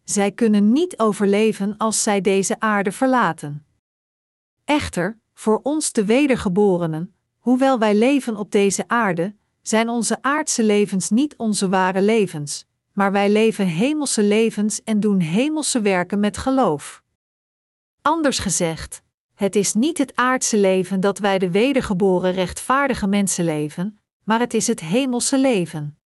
Zij 0.04 0.32
kunnen 0.32 0.72
niet 0.72 0.98
overleven 0.98 1.76
als 1.76 2.02
zij 2.02 2.20
deze 2.20 2.60
aarde 2.60 2.92
verlaten. 2.92 3.66
Echter, 4.64 5.18
voor 5.34 5.60
ons 5.62 5.92
de 5.92 6.04
wedergeborenen, 6.04 7.14
hoewel 7.38 7.78
wij 7.78 7.94
leven 7.94 8.36
op 8.36 8.50
deze 8.50 8.84
aarde, 8.86 9.34
zijn 9.62 9.88
onze 9.88 10.18
aardse 10.20 10.62
levens 10.62 11.10
niet 11.10 11.36
onze 11.36 11.68
ware 11.68 12.02
levens, 12.02 12.66
maar 12.92 13.12
wij 13.12 13.30
leven 13.30 13.66
hemelse 13.66 14.22
levens 14.22 14.82
en 14.82 15.00
doen 15.00 15.20
hemelse 15.20 15.80
werken 15.80 16.20
met 16.20 16.36
geloof. 16.36 17.02
Anders 18.02 18.38
gezegd, 18.38 19.02
het 19.34 19.56
is 19.56 19.74
niet 19.74 19.98
het 19.98 20.16
aardse 20.16 20.58
leven 20.58 21.00
dat 21.00 21.18
wij 21.18 21.38
de 21.38 21.50
wedergeboren 21.50 22.32
rechtvaardige 22.32 23.06
mensen 23.06 23.44
leven, 23.44 23.98
maar 24.24 24.40
het 24.40 24.54
is 24.54 24.66
het 24.66 24.80
hemelse 24.80 25.38
leven. 25.38 25.98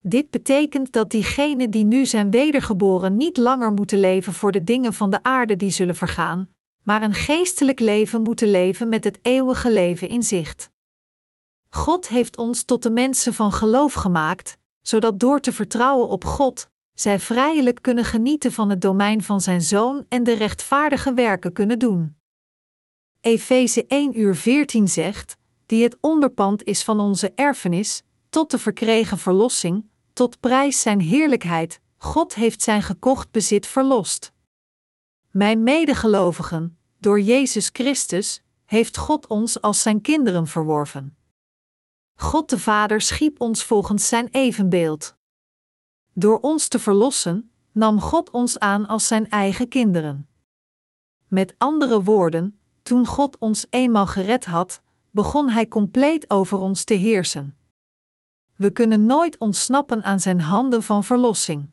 Dit 0.00 0.30
betekent 0.30 0.92
dat 0.92 1.10
diegenen 1.10 1.70
die 1.70 1.84
nu 1.84 2.06
zijn 2.06 2.30
wedergeboren 2.30 3.16
niet 3.16 3.36
langer 3.36 3.72
moeten 3.72 4.00
leven 4.00 4.32
voor 4.32 4.52
de 4.52 4.64
dingen 4.64 4.94
van 4.94 5.10
de 5.10 5.22
aarde 5.22 5.56
die 5.56 5.70
zullen 5.70 5.96
vergaan, 5.96 6.48
maar 6.82 7.02
een 7.02 7.14
geestelijk 7.14 7.80
leven 7.80 8.22
moeten 8.22 8.50
leven 8.50 8.88
met 8.88 9.04
het 9.04 9.18
eeuwige 9.22 9.72
leven 9.72 10.08
in 10.08 10.22
zicht. 10.22 10.70
God 11.68 12.08
heeft 12.08 12.36
ons 12.36 12.62
tot 12.62 12.82
de 12.82 12.90
mensen 12.90 13.34
van 13.34 13.52
geloof 13.52 13.92
gemaakt, 13.92 14.58
zodat 14.88 15.20
door 15.20 15.40
te 15.40 15.52
vertrouwen 15.52 16.08
op 16.08 16.24
God, 16.24 16.68
zij 16.94 17.18
vrijelijk 17.18 17.82
kunnen 17.82 18.04
genieten 18.04 18.52
van 18.52 18.70
het 18.70 18.80
domein 18.80 19.22
van 19.22 19.40
zijn 19.40 19.62
Zoon 19.62 20.04
en 20.08 20.22
de 20.22 20.32
rechtvaardige 20.32 21.14
werken 21.14 21.52
kunnen 21.52 21.78
doen. 21.78 22.16
Efeze 23.20 23.86
1 23.86 24.20
uur 24.20 24.36
14 24.36 24.88
zegt, 24.88 25.36
die 25.66 25.82
het 25.82 25.96
onderpand 26.00 26.64
is 26.64 26.84
van 26.84 27.00
onze 27.00 27.32
erfenis, 27.34 28.02
tot 28.28 28.50
de 28.50 28.58
verkregen 28.58 29.18
verlossing, 29.18 29.84
tot 30.12 30.40
prijs 30.40 30.80
zijn 30.80 31.00
heerlijkheid, 31.00 31.80
God 31.96 32.34
heeft 32.34 32.62
zijn 32.62 32.82
gekocht 32.82 33.30
bezit 33.30 33.66
verlost. 33.66 34.32
Mijn 35.30 35.62
medegelovigen, 35.62 36.78
door 36.98 37.20
Jezus 37.20 37.70
Christus, 37.72 38.42
heeft 38.64 38.96
God 38.96 39.26
ons 39.26 39.60
als 39.60 39.82
zijn 39.82 40.00
kinderen 40.00 40.46
verworven. 40.46 41.17
God 42.20 42.50
de 42.50 42.58
Vader 42.58 43.00
schiep 43.00 43.40
ons 43.40 43.64
volgens 43.64 44.08
zijn 44.08 44.28
evenbeeld. 44.30 45.16
Door 46.12 46.40
ons 46.40 46.68
te 46.68 46.78
verlossen, 46.78 47.50
nam 47.72 48.00
God 48.00 48.30
ons 48.30 48.58
aan 48.58 48.86
als 48.86 49.06
zijn 49.06 49.30
eigen 49.30 49.68
kinderen. 49.68 50.28
Met 51.28 51.54
andere 51.58 52.02
woorden, 52.02 52.60
toen 52.82 53.06
God 53.06 53.38
ons 53.38 53.66
eenmaal 53.70 54.06
gered 54.06 54.44
had, 54.44 54.82
begon 55.10 55.48
Hij 55.48 55.68
compleet 55.68 56.30
over 56.30 56.58
ons 56.58 56.84
te 56.84 56.94
heersen. 56.94 57.56
We 58.56 58.70
kunnen 58.70 59.06
nooit 59.06 59.38
ontsnappen 59.38 60.02
aan 60.02 60.20
Zijn 60.20 60.40
handen 60.40 60.82
van 60.82 61.04
verlossing. 61.04 61.70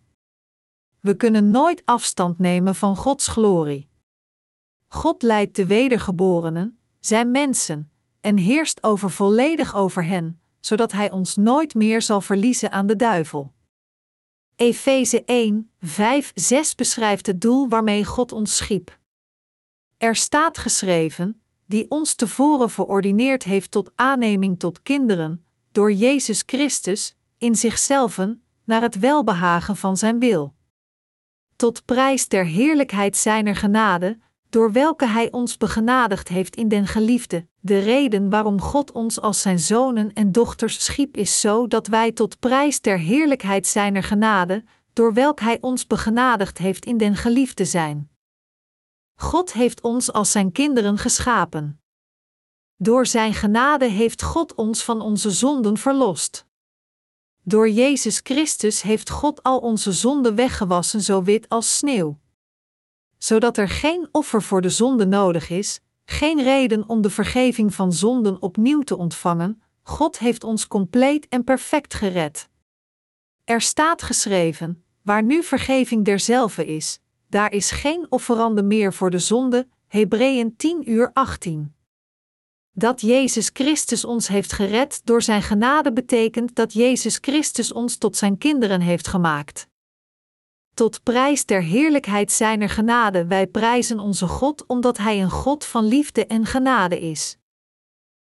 We 1.00 1.16
kunnen 1.16 1.50
nooit 1.50 1.82
afstand 1.86 2.40
nemen 2.40 2.76
van 2.76 2.96
Gods 2.96 3.28
glorie. 3.28 3.90
God 4.88 5.22
leidt 5.22 5.56
de 5.56 5.66
wedergeborenen, 5.66 6.80
zijn 7.00 7.32
mensen, 7.32 7.92
en 8.26 8.38
heerst 8.38 8.84
over 8.84 9.12
volledig 9.12 9.76
over 9.76 10.06
hen, 10.06 10.42
zodat 10.60 10.92
Hij 10.92 11.12
ons 11.12 11.36
nooit 11.36 11.74
meer 11.74 12.02
zal 12.02 12.22
verliezen 12.22 12.72
aan 12.72 12.88
de 12.88 12.96
duivel. 12.96 13.54
Efeze 14.56 15.26
1, 15.26 15.72
5, 15.80 16.32
6 16.36 16.76
beschrijft 16.76 17.26
het 17.26 17.42
doel 17.42 17.70
waarmee 17.70 18.06
God 18.06 18.32
ons 18.32 18.56
schiep. 18.56 19.00
Er 19.98 20.16
staat 20.16 20.58
geschreven: 20.58 21.42
die 21.66 21.86
ons 21.90 22.14
tevoren 22.14 22.70
verordineerd 22.70 23.44
heeft 23.44 23.72
tot 23.72 23.92
aanneming 23.96 24.60
tot 24.60 24.82
kinderen, 24.82 25.46
door 25.72 25.92
Jezus 25.92 26.44
Christus, 26.46 27.16
in 27.38 27.56
zichzelven, 27.56 28.44
naar 28.64 28.82
het 28.82 29.00
welbehagen 29.00 29.76
van 29.76 29.98
Zijn 29.98 30.20
wil. 30.20 30.56
Tot 31.56 31.86
prijs 31.86 32.28
der 32.28 32.46
heerlijkheid 32.46 33.18
Zijner 33.18 33.56
genade, 33.56 34.20
door 34.56 34.72
welke 34.72 35.06
Hij 35.06 35.32
ons 35.32 35.58
begenadigd 35.58 36.28
heeft 36.28 36.56
in 36.56 36.68
den 36.68 36.88
geliefde. 36.88 37.48
De 37.60 37.80
reden 37.80 38.30
waarom 38.30 38.62
God 38.62 38.92
ons 38.92 39.22
als 39.22 39.42
Zijn 39.42 39.60
zonen 39.60 40.14
en 40.14 40.32
dochters 40.32 40.86
schiep 40.86 41.18
is 41.18 41.40
zo 41.40 41.68
dat 41.68 41.88
wij 41.88 42.12
tot 42.12 42.40
prijs 42.40 42.82
der 42.82 43.00
heerlijkheid 43.00 43.68
Zijner 43.68 44.04
genade, 44.04 44.64
door 44.94 45.14
welk 45.14 45.40
Hij 45.40 45.58
ons 45.62 45.88
begenadigd 45.88 46.58
heeft 46.58 46.86
in 46.86 46.98
den 46.98 47.16
geliefde 47.16 47.66
zijn. 47.66 48.10
God 49.16 49.54
heeft 49.54 49.82
ons 49.82 50.12
als 50.12 50.32
Zijn 50.32 50.52
kinderen 50.52 50.98
geschapen. 50.98 51.82
Door 52.76 53.06
Zijn 53.06 53.34
genade 53.34 53.86
heeft 53.86 54.22
God 54.22 54.56
ons 54.56 54.84
van 54.84 55.02
onze 55.02 55.32
zonden 55.32 55.78
verlost. 55.78 56.46
Door 57.42 57.70
Jezus 57.70 58.20
Christus 58.24 58.82
heeft 58.82 59.10
God 59.10 59.44
al 59.44 59.60
onze 59.60 59.92
zonden 59.92 60.36
weggewassen 60.36 61.02
zo 61.02 61.24
wit 61.24 61.50
als 61.50 61.78
sneeuw. 61.78 62.24
Zodat 63.26 63.58
er 63.58 63.70
geen 63.70 64.08
offer 64.12 64.42
voor 64.42 64.62
de 64.62 64.70
zonde 64.70 65.06
nodig 65.06 65.50
is, 65.50 65.80
geen 66.06 66.44
reden 66.44 66.90
om 66.90 67.02
de 67.02 67.10
vergeving 67.10 67.74
van 67.74 67.94
zonden 67.94 68.42
opnieuw 68.42 68.82
te 68.82 68.98
ontvangen, 68.98 69.62
God 69.84 70.20
heeft 70.20 70.44
ons 70.44 70.68
compleet 70.68 71.28
en 71.28 71.44
perfect 71.44 71.94
gered. 71.94 72.50
Er 73.44 73.62
staat 73.62 74.02
geschreven: 74.02 74.84
waar 75.02 75.24
nu 75.24 75.44
vergeving 75.44 76.06
derzelve 76.06 76.66
is, 76.66 77.00
daar 77.30 77.52
is 77.52 77.72
geen 77.72 78.06
offerande 78.10 78.64
meer 78.64 78.94
voor 78.94 79.10
de 79.10 79.20
zonde. 79.20 79.68
Hebreeën 79.88 80.56
10 80.56 80.90
uur 80.90 81.10
18. 81.14 81.76
Dat 82.72 83.02
Jezus 83.02 83.50
Christus 83.54 84.06
ons 84.06 84.28
heeft 84.28 84.52
gered 84.52 85.02
door 85.04 85.22
Zijn 85.22 85.42
genade 85.42 85.94
betekent 85.94 86.56
dat 86.56 86.74
Jezus 86.74 87.18
Christus 87.22 87.72
ons 87.74 87.98
tot 87.98 88.18
Zijn 88.18 88.38
kinderen 88.38 88.82
heeft 88.82 89.08
gemaakt. 89.08 89.68
Tot 90.76 91.04
prijs 91.04 91.46
der 91.46 91.62
heerlijkheid 91.62 92.32
Zijner 92.32 92.70
genade 92.70 93.26
wij 93.26 93.48
prijzen 93.48 94.00
onze 94.00 94.28
God 94.28 94.66
omdat 94.66 94.98
Hij 94.98 95.22
een 95.22 95.32
God 95.32 95.66
van 95.66 95.86
liefde 95.86 96.26
en 96.26 96.46
genade 96.46 97.00
is. 97.00 97.38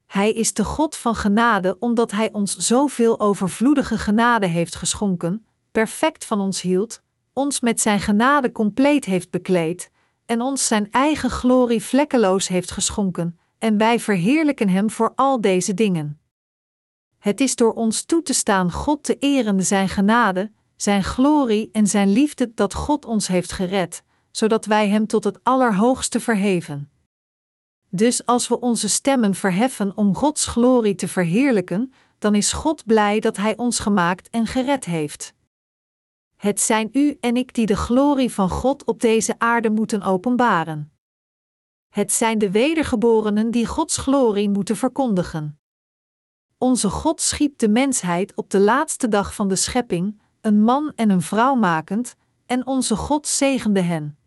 Hij 0.06 0.32
is 0.32 0.54
de 0.54 0.64
God 0.64 0.96
van 0.96 1.16
genade 1.16 1.80
omdat 1.80 2.12
Hij 2.12 2.32
ons 2.32 2.58
zoveel 2.58 3.20
overvloedige 3.20 3.98
genade 3.98 4.46
heeft 4.46 4.76
geschonken, 4.76 5.46
perfect 5.72 6.26
van 6.26 6.40
ons 6.40 6.62
hield, 6.62 7.02
ons 7.34 7.60
met 7.60 7.82
Zijn 7.82 8.00
genade 8.00 8.52
compleet 8.52 9.06
heeft 9.06 9.30
bekleed 9.30 9.92
en 10.26 10.42
ons 10.42 10.68
Zijn 10.68 10.92
eigen 10.92 11.30
glorie 11.30 11.84
vlekkeloos 11.84 12.48
heeft 12.48 12.72
geschonken, 12.72 13.40
en 13.58 13.78
wij 13.78 14.00
verheerlijken 14.00 14.70
Hem 14.70 14.90
voor 14.90 15.14
al 15.16 15.42
deze 15.42 15.74
dingen. 15.74 16.20
Het 17.18 17.42
is 17.42 17.56
door 17.56 17.74
ons 17.74 18.04
toe 18.04 18.22
te 18.22 18.34
staan 18.34 18.72
God 18.72 19.04
te 19.04 19.18
eren 19.20 19.66
Zijn 19.66 19.90
genade, 19.90 20.52
Zijn 20.76 21.04
glorie 21.04 21.70
en 21.72 21.88
Zijn 21.88 22.12
liefde 22.12 22.52
dat 22.54 22.74
God 22.74 23.06
ons 23.06 23.28
heeft 23.28 23.52
gered, 23.52 24.04
zodat 24.32 24.66
wij 24.66 24.90
Hem 24.90 25.08
tot 25.08 25.24
het 25.24 25.40
Allerhoogste 25.44 26.20
verheven. 26.20 26.90
Dus 27.90 28.26
als 28.26 28.48
we 28.48 28.60
onze 28.60 28.90
stemmen 28.90 29.36
verheffen 29.36 29.98
om 29.98 30.16
Gods 30.16 30.46
glorie 30.46 30.96
te 30.96 31.08
verheerlijken, 31.08 31.94
dan 32.18 32.36
is 32.36 32.54
God 32.54 32.86
blij 32.86 33.20
dat 33.20 33.38
Hij 33.38 33.58
ons 33.58 33.80
gemaakt 33.80 34.30
en 34.30 34.48
gered 34.48 34.86
heeft. 34.86 35.34
Het 36.36 36.62
zijn 36.62 36.90
u 36.92 37.18
en 37.20 37.38
ik 37.38 37.54
die 37.54 37.66
de 37.66 37.76
glorie 37.76 38.32
van 38.32 38.50
God 38.50 38.84
op 38.84 39.02
deze 39.02 39.36
aarde 39.38 39.70
moeten 39.70 40.02
openbaren. 40.02 40.92
Het 41.90 42.12
zijn 42.12 42.38
de 42.38 42.52
wedergeborenen 42.52 43.52
die 43.52 43.66
Gods 43.66 43.98
glorie 43.98 44.50
moeten 44.50 44.76
verkondigen. 44.76 45.60
Onze 46.58 46.90
God 46.90 47.22
schiep 47.22 47.58
de 47.58 47.70
mensheid 47.70 48.36
op 48.36 48.50
de 48.50 48.60
laatste 48.60 49.08
dag 49.08 49.36
van 49.36 49.48
de 49.48 49.56
schepping, 49.56 50.22
een 50.46 50.64
man 50.64 50.92
en 50.96 51.10
een 51.10 51.22
vrouw 51.22 51.56
makend, 51.56 52.16
en 52.46 52.68
onze 52.68 52.96
God 52.96 53.28
zegende 53.28 53.82
hen. 53.82 54.18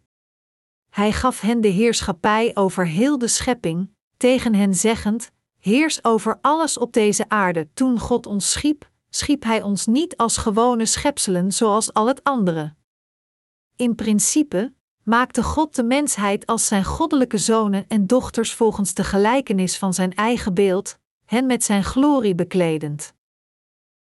Hij 0.91 1.13
gaf 1.13 1.41
hen 1.41 1.61
de 1.61 1.69
heerschappij 1.69 2.51
over 2.55 2.87
heel 2.87 3.19
de 3.19 3.29
schepping, 3.29 3.91
tegen 4.17 4.55
hen 4.55 4.75
zeggend: 4.75 5.31
Heers 5.59 6.05
over 6.05 6.39
alles 6.41 6.79
op 6.79 6.93
deze 6.93 7.29
aarde. 7.29 7.69
Toen 7.75 7.99
God 7.99 8.27
ons 8.27 8.51
schiep, 8.51 8.91
schiep 9.11 9.43
Hij 9.43 9.63
ons 9.63 9.87
niet 9.87 10.17
als 10.17 10.37
gewone 10.37 10.87
schepselen 10.87 11.53
zoals 11.53 11.93
al 11.93 12.07
het 12.07 12.25
andere. 12.25 12.75
In 13.77 13.95
principe 13.95 14.73
maakte 15.03 15.43
God 15.43 15.75
de 15.75 15.85
mensheid 15.85 16.47
als 16.47 16.67
zijn 16.67 16.85
goddelijke 16.85 17.39
zonen 17.39 17.85
en 17.89 18.07
dochters 18.07 18.55
volgens 18.55 18.95
de 18.95 19.05
gelijkenis 19.05 19.79
van 19.79 19.95
zijn 19.95 20.15
eigen 20.15 20.55
beeld, 20.55 20.99
hen 21.25 21.47
met 21.47 21.65
zijn 21.65 21.85
glorie 21.85 22.35
bekledend. 22.35 23.15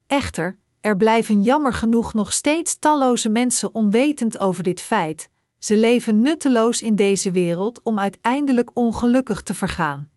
Echter, 0.08 0.58
er 0.84 0.98
blijven 0.98 1.44
jammer 1.44 1.74
genoeg 1.74 2.14
nog 2.14 2.34
steeds 2.34 2.80
talloze 2.80 3.30
mensen 3.30 3.74
onwetend 3.74 4.40
over 4.40 4.64
dit 4.64 4.82
feit, 4.82 5.30
ze 5.58 5.78
leven 5.78 6.22
nutteloos 6.22 6.82
in 6.82 6.96
deze 6.96 7.32
wereld 7.32 7.82
om 7.82 8.00
uiteindelijk 8.00 8.72
ongelukkig 8.74 9.42
te 9.42 9.54
vergaan. 9.54 10.12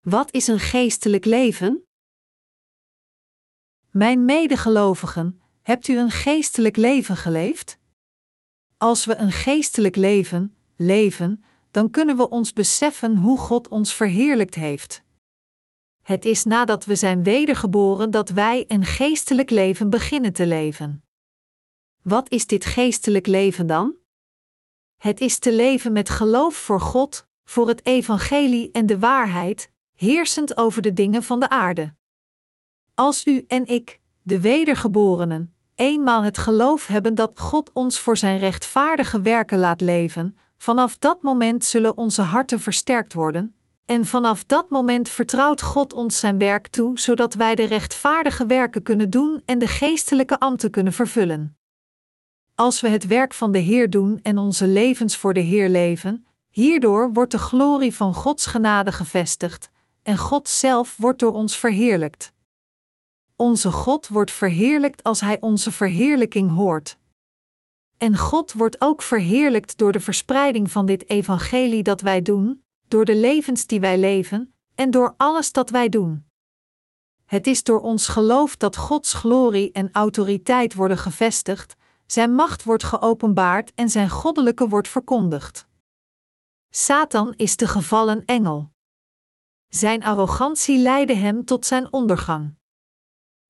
Wat 0.00 0.32
is 0.32 0.46
een 0.46 0.58
geestelijk 0.58 1.24
leven? 1.24 1.84
Mijn 3.90 4.24
medegelovigen, 4.24 5.40
hebt 5.62 5.88
u 5.88 5.98
een 5.98 6.10
geestelijk 6.10 6.76
leven 6.76 7.16
geleefd? 7.16 7.78
Als 8.76 9.04
we 9.04 9.16
een 9.16 9.32
geestelijk 9.32 9.96
leven 9.96 10.56
leven, 10.76 11.44
dan 11.70 11.90
kunnen 11.90 12.16
we 12.16 12.28
ons 12.28 12.52
beseffen 12.52 13.16
hoe 13.16 13.38
God 13.38 13.68
ons 13.68 13.94
verheerlijkt 13.94 14.54
heeft. 14.54 15.02
Het 16.10 16.24
is 16.24 16.44
nadat 16.44 16.84
we 16.84 16.94
zijn 16.94 17.22
wedergeboren 17.22 18.10
dat 18.10 18.28
wij 18.28 18.64
een 18.68 18.84
geestelijk 18.84 19.50
leven 19.50 19.90
beginnen 19.90 20.32
te 20.32 20.46
leven. 20.46 21.04
Wat 22.02 22.30
is 22.30 22.46
dit 22.46 22.64
geestelijk 22.64 23.26
leven 23.26 23.66
dan? 23.66 23.94
Het 24.96 25.20
is 25.20 25.38
te 25.38 25.52
leven 25.52 25.92
met 25.92 26.08
geloof 26.08 26.54
voor 26.54 26.80
God, 26.80 27.26
voor 27.44 27.68
het 27.68 27.86
evangelie 27.86 28.70
en 28.70 28.86
de 28.86 28.98
waarheid, 28.98 29.70
heersend 29.96 30.56
over 30.56 30.82
de 30.82 30.92
dingen 30.92 31.22
van 31.22 31.40
de 31.40 31.48
aarde. 31.48 31.94
Als 32.94 33.26
u 33.26 33.44
en 33.48 33.66
ik, 33.66 34.00
de 34.22 34.40
wedergeborenen, 34.40 35.54
eenmaal 35.74 36.22
het 36.22 36.38
geloof 36.38 36.86
hebben 36.86 37.14
dat 37.14 37.40
God 37.40 37.70
ons 37.72 37.98
voor 37.98 38.16
zijn 38.16 38.38
rechtvaardige 38.38 39.20
werken 39.20 39.58
laat 39.58 39.80
leven, 39.80 40.36
vanaf 40.56 40.98
dat 40.98 41.22
moment 41.22 41.64
zullen 41.64 41.96
onze 41.96 42.22
harten 42.22 42.60
versterkt 42.60 43.12
worden, 43.12 43.54
en 43.90 44.06
vanaf 44.06 44.44
dat 44.44 44.68
moment 44.68 45.08
vertrouwt 45.08 45.62
God 45.62 45.92
ons 45.92 46.18
zijn 46.18 46.38
werk 46.38 46.66
toe, 46.66 46.98
zodat 46.98 47.34
wij 47.34 47.54
de 47.54 47.64
rechtvaardige 47.64 48.46
werken 48.46 48.82
kunnen 48.82 49.10
doen 49.10 49.42
en 49.44 49.58
de 49.58 49.66
geestelijke 49.66 50.38
ambten 50.38 50.70
kunnen 50.70 50.92
vervullen. 50.92 51.58
Als 52.54 52.80
we 52.80 52.88
het 52.88 53.06
werk 53.06 53.34
van 53.34 53.52
de 53.52 53.58
Heer 53.58 53.90
doen 53.90 54.20
en 54.22 54.38
onze 54.38 54.66
levens 54.66 55.16
voor 55.16 55.34
de 55.34 55.40
Heer 55.40 55.68
leven, 55.68 56.26
hierdoor 56.50 57.12
wordt 57.12 57.30
de 57.30 57.38
glorie 57.38 57.94
van 57.94 58.14
Gods 58.14 58.46
genade 58.46 58.92
gevestigd, 58.92 59.70
en 60.02 60.18
God 60.18 60.48
zelf 60.48 60.96
wordt 60.96 61.18
door 61.18 61.32
ons 61.32 61.56
verheerlijkt. 61.56 62.32
Onze 63.36 63.72
God 63.72 64.08
wordt 64.08 64.30
verheerlijkt 64.30 65.02
als 65.02 65.20
Hij 65.20 65.40
onze 65.40 65.72
verheerlijking 65.72 66.50
hoort. 66.50 66.98
En 67.98 68.16
God 68.16 68.52
wordt 68.52 68.80
ook 68.80 69.02
verheerlijkt 69.02 69.78
door 69.78 69.92
de 69.92 70.00
verspreiding 70.00 70.70
van 70.70 70.86
dit 70.86 71.08
evangelie 71.08 71.82
dat 71.82 72.00
wij 72.00 72.22
doen, 72.22 72.62
door 72.90 73.04
de 73.04 73.16
levens 73.16 73.66
die 73.66 73.80
wij 73.80 73.98
leven 73.98 74.54
en 74.74 74.90
door 74.90 75.14
alles 75.16 75.52
dat 75.52 75.70
wij 75.70 75.88
doen. 75.88 76.24
Het 77.24 77.46
is 77.46 77.62
door 77.62 77.80
ons 77.80 78.08
geloof 78.08 78.56
dat 78.56 78.76
Gods 78.76 79.12
glorie 79.12 79.72
en 79.72 79.88
autoriteit 79.92 80.74
worden 80.74 80.98
gevestigd, 80.98 81.76
Zijn 82.06 82.34
macht 82.34 82.64
wordt 82.64 82.84
geopenbaard 82.84 83.72
en 83.74 83.88
Zijn 83.88 84.10
goddelijke 84.10 84.68
wordt 84.68 84.88
verkondigd. 84.88 85.68
Satan 86.70 87.34
is 87.36 87.56
de 87.56 87.66
gevallen 87.66 88.24
engel. 88.24 88.70
Zijn 89.68 90.04
arrogantie 90.04 90.78
leidde 90.78 91.14
hem 91.14 91.44
tot 91.44 91.66
zijn 91.66 91.92
ondergang. 91.92 92.54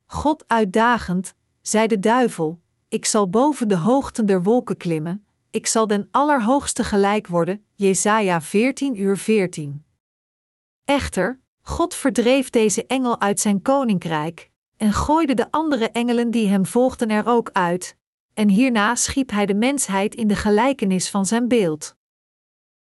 God 0.06 0.44
uitdagend, 0.46 1.34
zei 1.60 1.86
de 1.86 1.98
duivel: 1.98 2.60
Ik 2.88 3.04
zal 3.04 3.28
boven 3.28 3.68
de 3.68 3.76
hoogten 3.76 4.26
der 4.26 4.42
wolken 4.42 4.76
klimmen, 4.76 5.26
ik 5.50 5.66
zal 5.66 5.86
den 5.86 6.08
Allerhoogste 6.10 6.84
gelijk 6.84 7.26
worden. 7.26 7.64
Jesaja 7.74 8.40
14 8.40 9.00
uur 9.00 9.16
14. 9.16 9.84
Echter, 10.84 11.40
God 11.62 11.94
verdreef 11.94 12.50
deze 12.50 12.86
engel 12.86 13.20
uit 13.20 13.40
zijn 13.40 13.62
koninkrijk 13.62 14.50
en 14.76 14.92
gooide 14.92 15.34
de 15.34 15.50
andere 15.50 15.90
engelen 15.90 16.30
die 16.30 16.48
hem 16.48 16.66
volgden 16.66 17.10
er 17.10 17.26
ook 17.26 17.50
uit, 17.52 17.96
en 18.34 18.48
hierna 18.48 18.94
schiep 18.94 19.30
hij 19.30 19.46
de 19.46 19.54
mensheid 19.54 20.14
in 20.14 20.28
de 20.28 20.36
gelijkenis 20.36 21.10
van 21.10 21.26
zijn 21.26 21.48
beeld. 21.48 21.96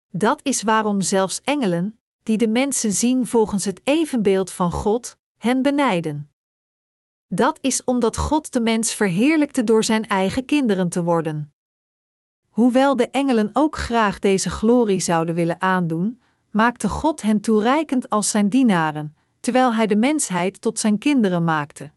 Dat 0.10 0.40
is 0.44 0.62
waarom 0.62 1.02
zelfs 1.02 1.42
engelen, 1.42 2.00
die 2.24 2.38
de 2.38 2.48
mensen 2.48 2.92
zien 2.92 3.28
volgens 3.28 3.66
het 3.66 3.82
evenbeeld 3.84 4.52
van 4.52 4.72
God, 4.72 5.18
hen 5.38 5.62
benijden. 5.62 6.32
Dat 7.28 7.58
is 7.62 7.84
omdat 7.84 8.18
God 8.18 8.54
de 8.54 8.62
mens 8.62 8.94
verheerlijkte 8.94 9.64
door 9.64 9.84
zijn 9.84 10.08
eigen 10.08 10.46
kinderen 10.46 10.90
te 10.90 11.04
worden. 11.04 11.54
Hoewel 12.58 12.96
de 12.96 13.10
engelen 13.10 13.50
ook 13.54 13.78
graag 13.78 14.20
deze 14.20 14.50
glorie 14.50 15.00
zouden 15.00 15.36
willen 15.36 15.62
aandoen, 15.62 16.22
maakte 16.52 16.89
God 16.89 17.22
hen 17.22 17.41
toereikend 17.41 18.10
als 18.10 18.30
zijn 18.30 18.50
dienaren, 18.50 19.15
terwijl 19.39 19.74
hij 19.74 19.88
de 19.88 19.96
mensheid 19.96 20.62
tot 20.62 20.80
zijn 20.80 20.98
kinderen 20.98 21.43
maakte. 21.43 21.91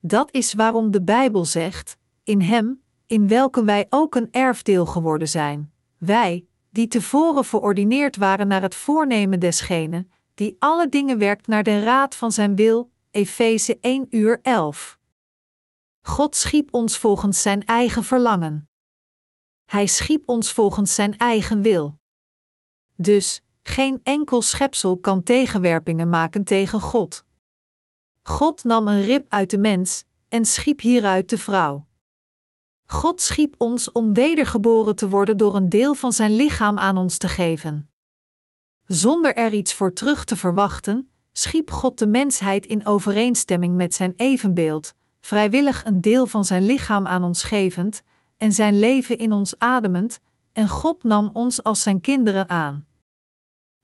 Dat 0.00 0.32
is 0.32 0.54
waarom 0.54 0.90
de 0.90 1.02
Bijbel 1.02 1.44
zegt: 1.44 1.96
In 2.24 2.40
Hem, 2.40 2.82
in 3.06 3.28
welke 3.28 3.64
wij 3.64 3.86
ook 3.90 4.14
een 4.14 4.28
erfdeel 4.30 4.86
geworden 4.86 5.28
zijn, 5.28 5.72
wij, 5.98 6.46
die 6.70 6.88
tevoren 6.88 7.44
verordineerd 7.44 8.16
waren 8.16 8.48
naar 8.48 8.62
het 8.62 8.74
voornemen 8.74 9.40
desgene, 9.40 10.06
die 10.34 10.56
alle 10.58 10.88
dingen 10.88 11.18
werkt 11.18 11.46
naar 11.46 11.62
de 11.62 11.82
raad 11.82 12.14
van 12.14 12.32
zijn 12.32 12.56
wil. 12.56 12.90
Efeze 13.10 13.78
1 13.80 14.06
uur 14.10 14.38
11. 14.42 14.98
God 16.02 16.36
schiep 16.36 16.74
ons 16.74 16.98
volgens 16.98 17.42
zijn 17.42 17.64
eigen 17.64 18.04
verlangen. 18.04 18.68
Hij 19.64 19.86
schiep 19.86 20.28
ons 20.28 20.52
volgens 20.52 20.94
zijn 20.94 21.18
eigen 21.18 21.62
wil. 21.62 21.98
Dus, 22.96 23.42
geen 23.62 24.00
enkel 24.02 24.42
schepsel 24.42 24.96
kan 24.96 25.22
tegenwerpingen 25.22 26.08
maken 26.08 26.44
tegen 26.44 26.80
God. 26.80 27.24
God 28.22 28.64
nam 28.64 28.88
een 28.88 29.02
rib 29.02 29.26
uit 29.28 29.50
de 29.50 29.58
mens 29.58 30.04
en 30.28 30.44
schiep 30.44 30.80
hieruit 30.80 31.28
de 31.28 31.38
vrouw. 31.38 31.86
God 32.86 33.20
schiep 33.20 33.54
ons 33.58 33.92
om 33.92 34.14
wedergeboren 34.14 34.96
te 34.96 35.08
worden 35.08 35.36
door 35.36 35.56
een 35.56 35.68
deel 35.68 35.94
van 35.94 36.12
zijn 36.12 36.36
lichaam 36.36 36.78
aan 36.78 36.96
ons 36.96 37.16
te 37.16 37.28
geven. 37.28 37.90
Zonder 38.86 39.34
er 39.34 39.52
iets 39.52 39.74
voor 39.74 39.92
terug 39.92 40.24
te 40.24 40.36
verwachten, 40.36 41.10
schiep 41.32 41.70
God 41.70 41.98
de 41.98 42.06
mensheid 42.06 42.66
in 42.66 42.86
overeenstemming 42.86 43.76
met 43.76 43.94
zijn 43.94 44.12
evenbeeld, 44.16 44.94
vrijwillig 45.20 45.84
een 45.84 46.00
deel 46.00 46.26
van 46.26 46.44
zijn 46.44 46.66
lichaam 46.66 47.06
aan 47.06 47.24
ons 47.24 47.42
gevend, 47.42 48.02
en 48.36 48.52
zijn 48.52 48.78
leven 48.78 49.18
in 49.18 49.32
ons 49.32 49.58
ademend, 49.58 50.20
en 50.52 50.68
God 50.68 51.02
nam 51.02 51.30
ons 51.32 51.62
als 51.62 51.82
zijn 51.82 52.00
kinderen 52.00 52.48
aan. 52.48 52.86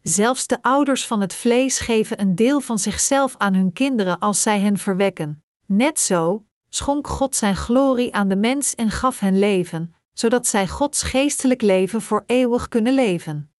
Zelfs 0.02 0.46
de 0.46 0.62
ouders 0.62 1.06
van 1.06 1.20
het 1.20 1.34
vlees 1.34 1.78
geven 1.78 2.20
een 2.20 2.34
deel 2.34 2.60
van 2.60 2.78
zichzelf 2.78 3.34
aan 3.36 3.54
hun 3.54 3.72
kinderen 3.72 4.18
als 4.18 4.42
zij 4.42 4.60
hen 4.60 4.78
verwekken. 4.78 5.42
Net 5.66 6.00
zo 6.00 6.44
schonk 6.68 7.06
God 7.06 7.36
zijn 7.36 7.56
glorie 7.56 8.14
aan 8.14 8.28
de 8.28 8.36
mens 8.36 8.74
en 8.74 8.90
gaf 8.90 9.18
hen 9.18 9.38
leven, 9.38 9.94
zodat 10.12 10.46
zij 10.46 10.68
Gods 10.68 11.02
geestelijk 11.02 11.62
leven 11.62 12.02
voor 12.02 12.24
eeuwig 12.26 12.68
kunnen 12.68 12.94
leven. 12.94 13.52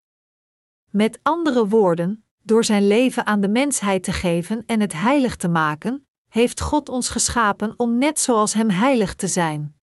Met 0.90 1.18
andere 1.22 1.68
woorden, 1.68 2.24
door 2.42 2.64
zijn 2.64 2.86
leven 2.86 3.26
aan 3.26 3.40
de 3.40 3.48
mensheid 3.48 4.02
te 4.02 4.12
geven 4.12 4.62
en 4.66 4.80
het 4.80 4.92
heilig 4.92 5.36
te 5.36 5.48
maken, 5.48 6.06
heeft 6.28 6.60
God 6.60 6.88
ons 6.88 7.08
geschapen 7.08 7.74
om 7.76 7.98
net 7.98 8.20
zoals 8.20 8.54
Hem 8.54 8.70
heilig 8.70 9.14
te 9.14 9.26
zijn. 9.26 9.79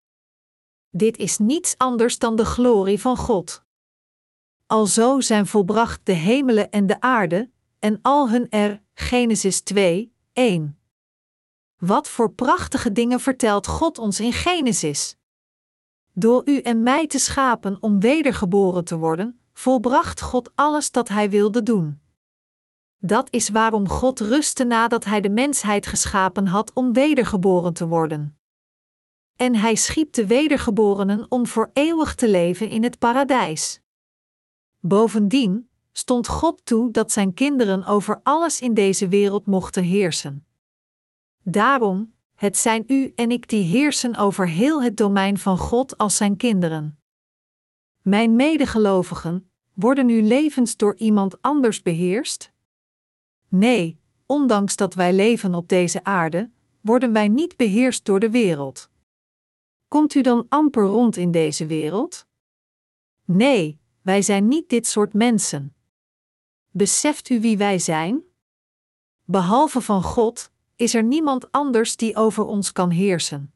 Dit 0.89 1.17
is 1.17 1.37
niets 1.37 1.77
anders 1.77 2.19
dan 2.19 2.35
de 2.35 2.45
glorie 2.45 3.01
van 3.01 3.17
God. 3.17 3.63
Alzo 4.65 5.19
zijn 5.19 5.47
volbracht 5.47 6.01
de 6.03 6.11
hemelen 6.11 6.71
en 6.71 6.87
de 6.87 7.01
aarde, 7.01 7.51
en 7.79 7.99
al 8.01 8.29
hun 8.29 8.49
er, 8.49 8.81
Genesis 8.93 9.61
2, 9.61 10.13
1. 10.33 10.79
Wat 11.77 12.07
voor 12.07 12.31
prachtige 12.31 12.91
dingen 12.91 13.19
vertelt 13.19 13.67
God 13.67 13.97
ons 13.97 14.19
in 14.19 14.33
Genesis? 14.33 15.17
Door 16.13 16.41
u 16.45 16.59
en 16.59 16.83
mij 16.83 17.07
te 17.07 17.19
schapen 17.19 17.77
om 17.79 17.99
wedergeboren 17.99 18.83
te 18.83 18.97
worden, 18.97 19.39
volbracht 19.53 20.21
God 20.21 20.51
alles 20.55 20.91
dat 20.91 21.07
Hij 21.07 21.29
wilde 21.29 21.63
doen. 21.63 22.01
Dat 22.97 23.27
is 23.31 23.49
waarom 23.49 23.89
God 23.89 24.19
rustte 24.19 24.63
nadat 24.63 25.05
Hij 25.05 25.21
de 25.21 25.29
mensheid 25.29 25.87
geschapen 25.87 26.47
had 26.47 26.73
om 26.73 26.93
wedergeboren 26.93 27.73
te 27.73 27.87
worden 27.87 28.36
en 29.37 29.55
hij 29.55 29.75
schiep 29.75 30.13
de 30.13 30.27
wedergeborenen 30.27 31.25
om 31.29 31.47
voor 31.47 31.69
eeuwig 31.73 32.15
te 32.15 32.29
leven 32.29 32.69
in 32.69 32.83
het 32.83 32.99
paradijs. 32.99 33.81
Bovendien 34.79 35.69
stond 35.91 36.27
God 36.27 36.65
toe 36.65 36.91
dat 36.91 37.11
zijn 37.11 37.33
kinderen 37.33 37.85
over 37.85 38.19
alles 38.23 38.61
in 38.61 38.73
deze 38.73 39.07
wereld 39.07 39.45
mochten 39.45 39.83
heersen. 39.83 40.45
Daarom, 41.43 42.13
het 42.35 42.57
zijn 42.57 42.83
u 42.87 43.11
en 43.15 43.31
ik 43.31 43.49
die 43.49 43.63
heersen 43.63 44.15
over 44.15 44.47
heel 44.47 44.83
het 44.83 44.97
domein 44.97 45.37
van 45.37 45.57
God 45.57 45.97
als 45.97 46.15
zijn 46.15 46.37
kinderen. 46.37 46.99
Mijn 48.01 48.35
medegelovigen, 48.35 49.51
worden 49.73 50.09
uw 50.09 50.27
levens 50.27 50.77
door 50.77 50.95
iemand 50.95 51.41
anders 51.41 51.81
beheerst? 51.81 52.51
Nee, 53.47 53.99
ondanks 54.25 54.75
dat 54.75 54.93
wij 54.93 55.13
leven 55.13 55.55
op 55.55 55.69
deze 55.69 56.03
aarde, 56.03 56.49
worden 56.81 57.13
wij 57.13 57.27
niet 57.27 57.55
beheerst 57.55 58.05
door 58.05 58.19
de 58.19 58.29
wereld. 58.29 58.89
Komt 59.87 60.15
u 60.15 60.21
dan 60.21 60.45
amper 60.49 60.83
rond 60.83 61.17
in 61.17 61.31
deze 61.31 61.65
wereld? 61.65 62.27
Nee, 63.25 63.79
wij 64.01 64.21
zijn 64.21 64.47
niet 64.47 64.69
dit 64.69 64.87
soort 64.87 65.13
mensen. 65.13 65.75
Beseft 66.71 67.29
u 67.29 67.39
wie 67.41 67.57
wij 67.57 67.79
zijn? 67.79 68.21
Behalve 69.23 69.81
van 69.81 70.03
God, 70.03 70.51
is 70.75 70.93
er 70.93 71.03
niemand 71.03 71.51
anders 71.51 71.95
die 71.95 72.15
over 72.15 72.45
ons 72.45 72.71
kan 72.71 72.89
heersen. 72.89 73.53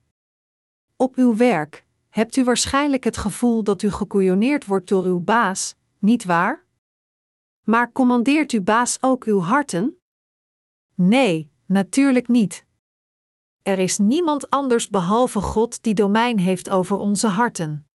Op 0.96 1.16
uw 1.16 1.36
werk 1.36 1.86
hebt 2.10 2.36
u 2.36 2.44
waarschijnlijk 2.44 3.04
het 3.04 3.18
gevoel 3.18 3.64
dat 3.64 3.82
u 3.82 3.92
gekouilleerd 3.92 4.66
wordt 4.66 4.88
door 4.88 5.04
uw 5.04 5.20
baas, 5.20 5.76
niet 6.00 6.26
waar? 6.26 6.66
Maar 7.64 7.92
commandeert 7.92 8.52
uw 8.52 8.64
baas 8.64 8.98
ook 9.02 9.24
uw 9.24 9.40
harten? 9.40 10.02
Nee, 10.96 11.52
natuurlijk 11.66 12.28
niet. 12.28 12.66
Er 13.62 13.80
is 13.80 13.98
niemand 13.98 14.50
anders 14.50 14.90
behalve 14.90 15.42
God 15.42 15.84
die 15.84 15.94
domein 15.94 16.40
heeft 16.40 16.70
over 16.70 16.98
onze 16.98 17.28
harten. 17.28 17.88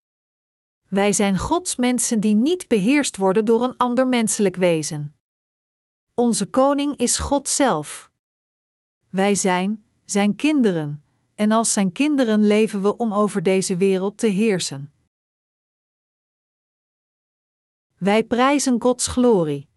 Wij 0.89 1.13
zijn 1.13 1.39
Gods 1.39 1.77
mensen 1.77 2.21
die 2.21 2.35
niet 2.35 2.69
beheerst 2.69 3.17
worden 3.17 3.45
door 3.45 3.63
een 3.63 3.77
ander 3.77 4.07
menselijk 4.07 4.57
wezen. 4.57 5.17
Onze 6.15 6.47
koning 6.47 6.97
is 6.97 7.19
God 7.19 7.49
zelf. 7.49 8.11
Wij 9.09 9.35
zijn 9.35 9.85
zijn 10.05 10.37
kinderen, 10.37 11.05
en 11.35 11.53
als 11.53 11.73
zijn 11.73 11.93
kinderen 11.93 12.47
leven 12.47 12.83
we 12.83 12.97
om 12.97 13.15
over 13.15 13.43
deze 13.43 13.77
wereld 13.77 14.19
te 14.19 14.27
heersen. 14.27 14.93
Wij 17.99 18.25
prijzen 18.25 18.81
Gods 18.83 19.07
glorie. 19.07 19.69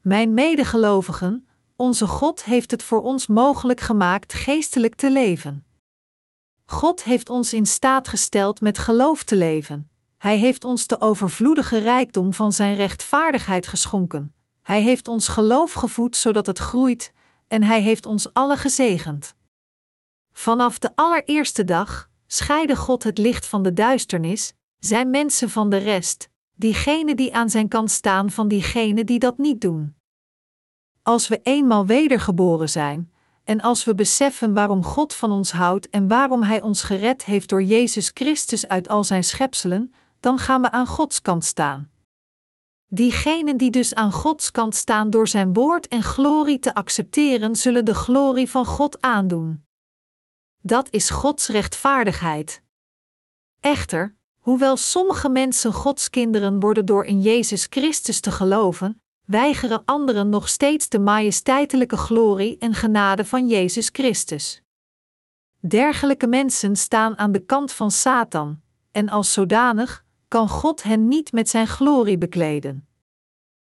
Mijn 0.00 0.34
medegelovigen, 0.34 1.48
onze 1.82 2.06
God 2.06 2.44
heeft 2.44 2.70
het 2.70 2.82
voor 2.82 3.02
ons 3.02 3.26
mogelijk 3.26 3.80
gemaakt 3.80 4.32
geestelijk 4.32 4.94
te 4.94 5.10
leven. 5.10 5.64
God 6.64 7.04
heeft 7.04 7.30
ons 7.30 7.52
in 7.52 7.66
staat 7.66 8.08
gesteld 8.08 8.60
met 8.60 8.78
geloof 8.78 9.22
te 9.22 9.36
leven. 9.36 9.90
Hij 10.18 10.36
heeft 10.36 10.64
ons 10.64 10.86
de 10.86 11.00
overvloedige 11.00 11.78
rijkdom 11.78 12.32
van 12.32 12.52
Zijn 12.52 12.76
rechtvaardigheid 12.76 13.66
geschonken. 13.66 14.34
Hij 14.62 14.82
heeft 14.82 15.08
ons 15.08 15.28
geloof 15.28 15.72
gevoed 15.72 16.16
zodat 16.16 16.46
het 16.46 16.58
groeit, 16.58 17.12
en 17.48 17.62
Hij 17.62 17.80
heeft 17.80 18.06
ons 18.06 18.32
alle 18.32 18.56
gezegend. 18.56 19.34
Vanaf 20.32 20.78
de 20.78 20.90
allereerste 20.94 21.64
dag 21.64 22.10
scheidde 22.26 22.76
God 22.76 23.02
het 23.02 23.18
licht 23.18 23.46
van 23.46 23.62
de 23.62 23.72
duisternis, 23.72 24.52
zijn 24.78 25.10
mensen 25.10 25.50
van 25.50 25.70
de 25.70 25.76
rest, 25.76 26.28
diegenen 26.54 27.16
die 27.16 27.34
aan 27.34 27.50
zijn 27.50 27.68
kant 27.68 27.90
staan 27.90 28.30
van 28.30 28.48
diegenen 28.48 29.06
die 29.06 29.18
dat 29.18 29.38
niet 29.38 29.60
doen. 29.60 30.00
Als 31.02 31.28
we 31.28 31.40
eenmaal 31.42 31.86
wedergeboren 31.86 32.68
zijn, 32.68 33.12
en 33.44 33.60
als 33.60 33.84
we 33.84 33.94
beseffen 33.94 34.54
waarom 34.54 34.84
God 34.84 35.14
van 35.14 35.30
ons 35.30 35.52
houdt 35.52 35.90
en 35.90 36.08
waarom 36.08 36.42
Hij 36.42 36.60
ons 36.60 36.82
gered 36.82 37.24
heeft 37.24 37.48
door 37.48 37.62
Jezus 37.62 38.10
Christus 38.14 38.68
uit 38.68 38.88
al 38.88 39.04
zijn 39.04 39.24
schepselen, 39.24 39.94
dan 40.20 40.38
gaan 40.38 40.62
we 40.62 40.70
aan 40.70 40.86
Gods 40.86 41.22
kant 41.22 41.44
staan. 41.44 41.90
Diegenen 42.86 43.56
die 43.56 43.70
dus 43.70 43.94
aan 43.94 44.12
Gods 44.12 44.50
kant 44.50 44.74
staan 44.74 45.10
door 45.10 45.28
Zijn 45.28 45.52
woord 45.52 45.88
en 45.88 46.02
glorie 46.02 46.58
te 46.58 46.74
accepteren, 46.74 47.56
zullen 47.56 47.84
de 47.84 47.94
glorie 47.94 48.50
van 48.50 48.66
God 48.66 49.00
aandoen. 49.00 49.64
Dat 50.60 50.88
is 50.90 51.10
Gods 51.10 51.48
rechtvaardigheid. 51.48 52.62
Echter, 53.60 54.16
hoewel 54.38 54.76
sommige 54.76 55.28
mensen 55.28 55.72
Gods 55.72 56.10
kinderen 56.10 56.60
worden 56.60 56.86
door 56.86 57.04
in 57.04 57.20
Jezus 57.20 57.66
Christus 57.70 58.20
te 58.20 58.30
geloven, 58.30 59.01
weigeren 59.32 59.82
anderen 59.84 60.28
nog 60.28 60.48
steeds 60.48 60.88
de 60.88 60.98
majesteitelijke 60.98 61.96
glorie 61.96 62.58
en 62.58 62.74
genade 62.74 63.24
van 63.24 63.48
Jezus 63.48 63.88
Christus. 63.92 64.62
Dergelijke 65.60 66.26
mensen 66.26 66.76
staan 66.76 67.18
aan 67.18 67.32
de 67.32 67.44
kant 67.44 67.72
van 67.72 67.90
Satan, 67.90 68.60
en 68.90 69.08
als 69.08 69.32
zodanig 69.32 70.04
kan 70.28 70.48
God 70.48 70.82
hen 70.82 71.08
niet 71.08 71.32
met 71.32 71.48
zijn 71.48 71.66
glorie 71.66 72.18
bekleden. 72.18 72.86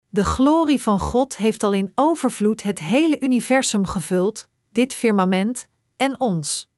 De 0.08 0.24
glorie 0.24 0.82
van 0.82 1.00
God 1.00 1.36
heeft 1.36 1.62
al 1.62 1.72
in 1.72 1.92
overvloed 1.94 2.62
het 2.62 2.78
hele 2.78 3.20
universum 3.20 3.86
gevuld, 3.86 4.48
dit 4.70 4.94
firmament 4.94 5.68
en 5.96 6.20
ons. 6.20 6.68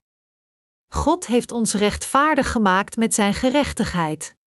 God 0.89 1.27
heeft 1.27 1.53
ons 1.53 1.75
rechtvaardig 1.75 2.53
gemaakt 2.53 2.97
met 2.97 3.15
zijn 3.15 3.35
gerechtigheid. 3.35 4.38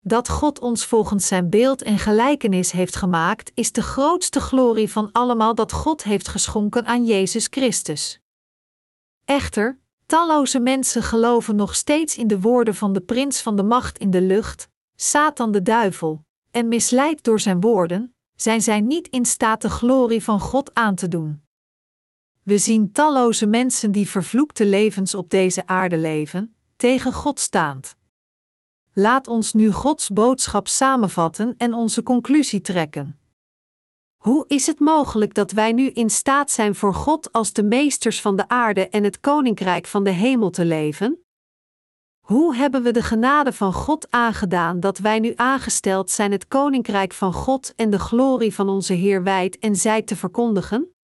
Dat 0.00 0.28
God 0.28 0.58
ons 0.58 0.84
volgens 0.84 1.26
zijn 1.26 1.50
beeld 1.50 1.82
en 1.82 1.98
gelijkenis 1.98 2.72
heeft 2.72 2.96
gemaakt, 2.96 3.50
is 3.54 3.72
de 3.72 3.82
grootste 3.82 4.40
glorie 4.40 4.90
van 4.92 5.12
allemaal 5.12 5.54
dat 5.54 5.72
God 5.72 6.02
heeft 6.02 6.28
geschonken 6.28 6.86
aan 6.86 7.04
Jezus 7.04 7.46
Christus. 7.50 8.20
Echter, 9.24 9.78
talloze 10.06 10.58
mensen 10.58 11.02
geloven 11.02 11.56
nog 11.56 11.74
steeds 11.74 12.16
in 12.16 12.26
de 12.26 12.40
woorden 12.40 12.74
van 12.74 12.92
de 12.92 13.00
prins 13.00 13.40
van 13.40 13.56
de 13.56 13.62
macht 13.62 13.98
in 13.98 14.10
de 14.10 14.20
lucht, 14.22 14.68
Satan 14.96 15.52
de 15.52 15.62
duivel, 15.62 16.24
en 16.50 16.68
misleid 16.68 17.24
door 17.24 17.40
zijn 17.40 17.60
woorden, 17.60 18.14
zijn 18.34 18.62
zij 18.62 18.80
niet 18.80 19.08
in 19.08 19.24
staat 19.24 19.62
de 19.62 19.70
glorie 19.70 20.22
van 20.22 20.40
God 20.40 20.74
aan 20.74 20.94
te 20.94 21.08
doen. 21.08 21.42
We 22.42 22.58
zien 22.58 22.92
talloze 22.92 23.46
mensen 23.46 23.92
die 23.92 24.08
vervloekte 24.08 24.66
levens 24.66 25.14
op 25.14 25.30
deze 25.30 25.66
aarde 25.66 25.96
leven, 25.96 26.54
tegen 26.76 27.12
God 27.12 27.40
staand. 27.40 27.96
Laat 29.00 29.28
ons 29.28 29.52
nu 29.52 29.72
Gods 29.72 30.08
boodschap 30.10 30.68
samenvatten 30.68 31.54
en 31.56 31.74
onze 31.74 32.02
conclusie 32.02 32.60
trekken. 32.60 33.18
Hoe 34.16 34.44
is 34.48 34.66
het 34.66 34.80
mogelijk 34.80 35.34
dat 35.34 35.50
wij 35.50 35.72
nu 35.72 35.90
in 35.90 36.10
staat 36.10 36.50
zijn 36.50 36.74
voor 36.74 36.94
God 36.94 37.32
als 37.32 37.52
de 37.52 37.62
meesters 37.62 38.20
van 38.20 38.36
de 38.36 38.48
aarde 38.48 38.88
en 38.88 39.04
het 39.04 39.20
koninkrijk 39.20 39.86
van 39.86 40.04
de 40.04 40.10
hemel 40.10 40.50
te 40.50 40.64
leven? 40.64 41.24
Hoe 42.18 42.56
hebben 42.56 42.82
we 42.82 42.90
de 42.90 43.02
genade 43.02 43.52
van 43.52 43.72
God 43.72 44.10
aangedaan 44.10 44.80
dat 44.80 44.98
wij 44.98 45.18
nu 45.18 45.32
aangesteld 45.36 46.10
zijn 46.10 46.32
het 46.32 46.48
koninkrijk 46.48 47.12
van 47.12 47.32
God 47.32 47.74
en 47.76 47.90
de 47.90 47.98
glorie 47.98 48.54
van 48.54 48.68
onze 48.68 48.92
Heer 48.92 49.22
wijd 49.22 49.58
en 49.58 49.76
zij 49.76 50.02
te 50.02 50.16
verkondigen? 50.16 50.97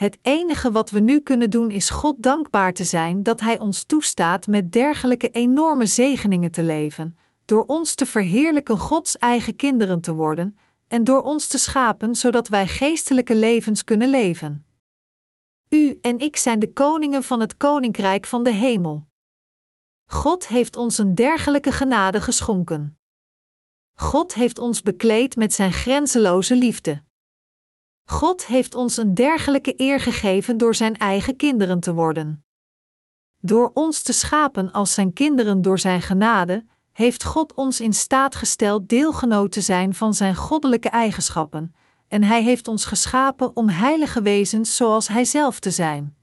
Het 0.00 0.18
enige 0.22 0.70
wat 0.70 0.90
we 0.90 1.00
nu 1.00 1.20
kunnen 1.20 1.50
doen 1.50 1.70
is 1.70 1.90
God 1.90 2.22
dankbaar 2.22 2.72
te 2.72 2.84
zijn 2.84 3.22
dat 3.22 3.40
Hij 3.40 3.58
ons 3.58 3.84
toestaat 3.84 4.46
met 4.46 4.72
dergelijke 4.72 5.30
enorme 5.30 5.86
zegeningen 5.86 6.50
te 6.50 6.62
leven, 6.62 7.18
door 7.44 7.64
ons 7.64 7.94
te 7.94 8.06
verheerlijken 8.06 8.78
Gods 8.78 9.18
eigen 9.18 9.56
kinderen 9.56 10.00
te 10.00 10.14
worden 10.14 10.58
en 10.88 11.04
door 11.04 11.22
ons 11.22 11.46
te 11.46 11.58
schapen 11.58 12.14
zodat 12.14 12.48
wij 12.48 12.66
geestelijke 12.66 13.34
levens 13.34 13.84
kunnen 13.84 14.10
leven. 14.10 14.66
U 15.68 15.98
en 16.00 16.18
ik 16.18 16.36
zijn 16.36 16.58
de 16.58 16.72
koningen 16.72 17.22
van 17.22 17.40
het 17.40 17.56
koninkrijk 17.56 18.26
van 18.26 18.42
de 18.42 18.52
hemel. 18.52 19.06
God 20.06 20.48
heeft 20.48 20.76
ons 20.76 20.98
een 20.98 21.14
dergelijke 21.14 21.72
genade 21.72 22.20
geschonken. 22.20 22.98
God 23.94 24.34
heeft 24.34 24.58
ons 24.58 24.82
bekleed 24.82 25.36
met 25.36 25.52
zijn 25.52 25.72
grenzeloze 25.72 26.56
liefde. 26.56 27.02
God 28.10 28.46
heeft 28.46 28.74
ons 28.74 28.96
een 28.96 29.14
dergelijke 29.14 29.74
eer 29.76 30.00
gegeven 30.00 30.56
door 30.56 30.74
Zijn 30.74 30.96
eigen 30.96 31.36
kinderen 31.36 31.80
te 31.80 31.94
worden. 31.94 32.44
Door 33.40 33.70
ons 33.74 34.02
te 34.02 34.12
schapen 34.12 34.72
als 34.72 34.94
Zijn 34.94 35.12
kinderen 35.12 35.62
door 35.62 35.78
Zijn 35.78 36.02
genade, 36.02 36.64
heeft 36.92 37.24
God 37.24 37.54
ons 37.54 37.80
in 37.80 37.92
staat 37.92 38.34
gesteld 38.34 38.88
deelgenoot 38.88 39.52
te 39.52 39.60
zijn 39.60 39.94
van 39.94 40.14
Zijn 40.14 40.34
goddelijke 40.34 40.88
eigenschappen, 40.88 41.74
en 42.08 42.22
Hij 42.22 42.42
heeft 42.42 42.68
ons 42.68 42.84
geschapen 42.84 43.56
om 43.56 43.68
heilige 43.68 44.22
wezens 44.22 44.76
zoals 44.76 45.08
Hij 45.08 45.24
zelf 45.24 45.60
te 45.60 45.70
zijn. 45.70 46.16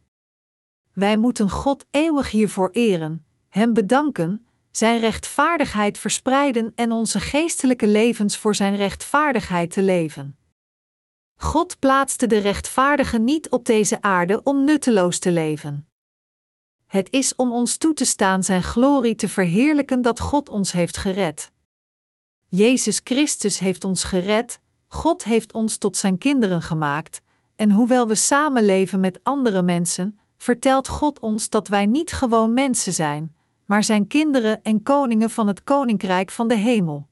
Wij 0.94 1.18
moeten 1.18 1.50
God 1.50 1.86
eeuwig 1.92 2.32
hiervoor 2.32 2.70
eren, 2.72 3.26
Hem 3.50 3.74
bedanken, 3.74 4.46
Zijn 4.72 5.00
rechtvaardigheid 5.00 5.98
verspreiden 5.98 6.72
en 6.76 6.92
onze 6.92 7.20
geestelijke 7.20 7.88
levens 7.88 8.38
voor 8.38 8.56
Zijn 8.56 8.76
rechtvaardigheid 8.76 9.72
te 9.72 9.82
leven. 9.82 10.38
God 11.40 11.80
plaatste 11.80 12.28
de 12.28 12.38
rechtvaardigen 12.38 13.24
niet 13.24 13.50
op 13.50 13.66
deze 13.66 14.02
aarde 14.02 14.44
om 14.44 14.64
nutteloos 14.64 15.20
te 15.20 15.32
leven. 15.32 15.88
Het 16.86 17.08
is 17.12 17.36
om 17.36 17.52
ons 17.52 17.78
toe 17.78 17.94
te 17.94 18.06
staan 18.06 18.44
Zijn 18.44 18.64
glorie 18.64 19.16
te 19.16 19.30
verheerlijken 19.30 20.02
dat 20.02 20.20
God 20.20 20.50
ons 20.50 20.72
heeft 20.72 20.98
gered. 20.98 21.52
Jezus 22.48 23.02
Christus 23.04 23.60
heeft 23.60 23.84
ons 23.84 24.04
gered, 24.04 24.60
God 24.88 25.24
heeft 25.24 25.54
ons 25.54 25.78
tot 25.78 25.98
Zijn 25.98 26.18
kinderen 26.18 26.62
gemaakt, 26.62 27.22
en 27.56 27.72
hoewel 27.72 28.08
we 28.08 28.16
samenleven 28.16 29.00
met 29.00 29.20
andere 29.24 29.62
mensen, 29.62 30.20
vertelt 30.38 30.88
God 30.88 31.20
ons 31.20 31.50
dat 31.50 31.68
wij 31.68 31.86
niet 31.86 32.12
gewoon 32.12 32.54
mensen 32.54 32.94
zijn, 32.94 33.36
maar 33.66 33.84
Zijn 33.84 34.08
kinderen 34.08 34.64
en 34.64 34.84
koningen 34.84 35.30
van 35.30 35.48
het 35.48 35.64
Koninkrijk 35.64 36.32
van 36.32 36.48
de 36.48 36.56
Hemel. 36.56 37.08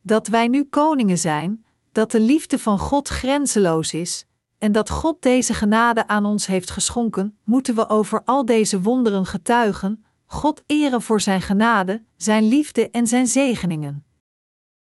Dat 0.00 0.26
wij 0.26 0.48
nu 0.48 0.64
koningen 0.64 1.18
zijn, 1.18 1.64
dat 1.98 2.10
de 2.10 2.20
liefde 2.20 2.58
van 2.58 2.78
God 2.78 3.08
grenzeloos 3.08 3.92
is 3.92 4.26
en 4.58 4.72
dat 4.72 4.90
God 4.90 5.22
deze 5.22 5.54
genade 5.54 6.06
aan 6.06 6.24
ons 6.24 6.46
heeft 6.46 6.70
geschonken, 6.70 7.38
moeten 7.44 7.74
we 7.74 7.88
over 7.88 8.22
al 8.24 8.44
deze 8.44 8.80
wonderen 8.80 9.26
getuigen, 9.26 10.04
God 10.26 10.62
eren 10.66 11.02
voor 11.02 11.20
Zijn 11.20 11.42
genade, 11.42 12.04
Zijn 12.16 12.48
liefde 12.48 12.90
en 12.90 13.06
Zijn 13.06 13.26
zegeningen. 13.26 14.04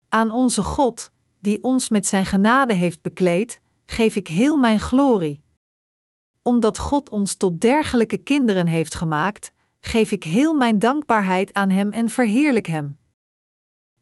Aan 0.10 0.32
onze 0.32 0.62
God, 0.62 1.12
die 1.40 1.64
ons 1.64 1.90
met 1.90 2.08
Zijn 2.08 2.26
genade 2.26 2.74
heeft 2.74 3.02
bekleed, 3.02 3.62
geef 3.86 4.16
ik 4.16 4.28
heel 4.28 4.58
mijn 4.58 4.80
glorie. 4.80 5.44
Omdat 6.42 6.78
God 6.78 7.10
ons 7.10 7.36
tot 7.36 7.62
dergelijke 7.62 8.18
kinderen 8.18 8.68
heeft 8.68 8.96
gemaakt, 8.96 9.52
geef 9.80 10.12
ik 10.12 10.24
heel 10.24 10.54
mijn 10.54 10.80
dankbaarheid 10.80 11.54
aan 11.54 11.70
Hem 11.70 11.92
en 11.92 12.10
verheerlijk 12.10 12.68
Hem. 12.68 12.98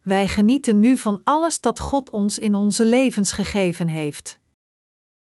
Wij 0.01 0.27
genieten 0.27 0.79
nu 0.79 0.97
van 0.97 1.21
alles 1.23 1.59
dat 1.59 1.79
God 1.79 2.09
ons 2.09 2.39
in 2.39 2.55
onze 2.55 2.85
levens 2.85 3.31
gegeven 3.31 3.87
heeft. 3.87 4.39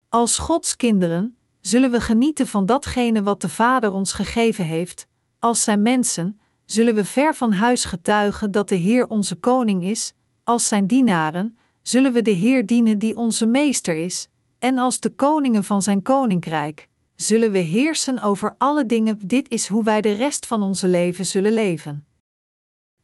Als 0.08 0.38
Gods 0.38 0.76
kinderen 0.76 1.36
zullen 1.60 1.90
we 1.90 2.00
genieten 2.00 2.46
van 2.46 2.66
datgene 2.66 3.22
wat 3.22 3.40
de 3.40 3.48
Vader 3.48 3.92
ons 3.92 4.12
gegeven 4.12 4.64
heeft. 4.64 5.06
Als 5.38 5.62
zijn 5.62 5.82
mensen 5.82 6.40
zullen 6.64 6.94
we 6.94 7.04
ver 7.04 7.34
van 7.34 7.52
huis 7.52 7.84
getuigen 7.84 8.50
dat 8.50 8.68
de 8.68 8.74
Heer 8.74 9.08
onze 9.08 9.34
koning 9.34 9.84
is. 9.84 10.12
Als 10.44 10.68
zijn 10.68 10.86
dienaren 10.86 11.58
zullen 11.82 12.12
we 12.12 12.22
de 12.22 12.30
Heer 12.30 12.66
dienen 12.66 12.98
die 12.98 13.16
onze 13.16 13.46
meester 13.46 13.96
is. 13.96 14.28
En 14.58 14.78
als 14.78 15.00
de 15.00 15.10
koningen 15.10 15.64
van 15.64 15.82
zijn 15.82 16.02
koninkrijk 16.02 16.88
zullen 17.16 17.52
we 17.52 17.58
heersen 17.58 18.22
over 18.22 18.54
alle 18.58 18.86
dingen. 18.86 19.18
Dit 19.26 19.48
is 19.48 19.66
hoe 19.68 19.84
wij 19.84 20.00
de 20.00 20.12
rest 20.12 20.46
van 20.46 20.62
onze 20.62 20.88
leven 20.88 21.26
zullen 21.26 21.52
leven. 21.52 22.06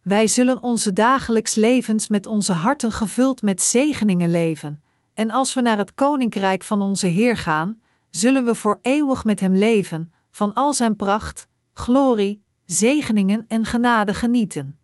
Wij 0.02 0.26
zullen 0.26 0.62
onze 0.62 0.92
dagelijks 0.92 1.54
levens 1.54 2.08
met 2.08 2.26
onze 2.26 2.52
harten 2.52 2.92
gevuld 2.92 3.42
met 3.42 3.62
zegeningen 3.62 4.30
leven, 4.30 4.82
En 5.14 5.30
als 5.30 5.54
we 5.54 5.60
naar 5.60 5.78
het 5.78 5.94
koninkrijk 5.94 6.62
van 6.62 6.82
onze 6.82 7.06
Heer 7.06 7.36
gaan, 7.36 7.80
zullen 8.10 8.44
we 8.44 8.54
voor 8.54 8.78
eeuwig 8.82 9.24
met 9.24 9.40
Hem 9.40 9.54
leven, 9.54 10.12
van 10.30 10.54
al 10.54 10.74
Zijn 10.74 10.96
pracht, 10.96 11.48
glorie, 11.72 12.42
zegeningen 12.64 13.44
en 13.48 13.64
genade 13.64 14.14
genieten. 14.14 14.77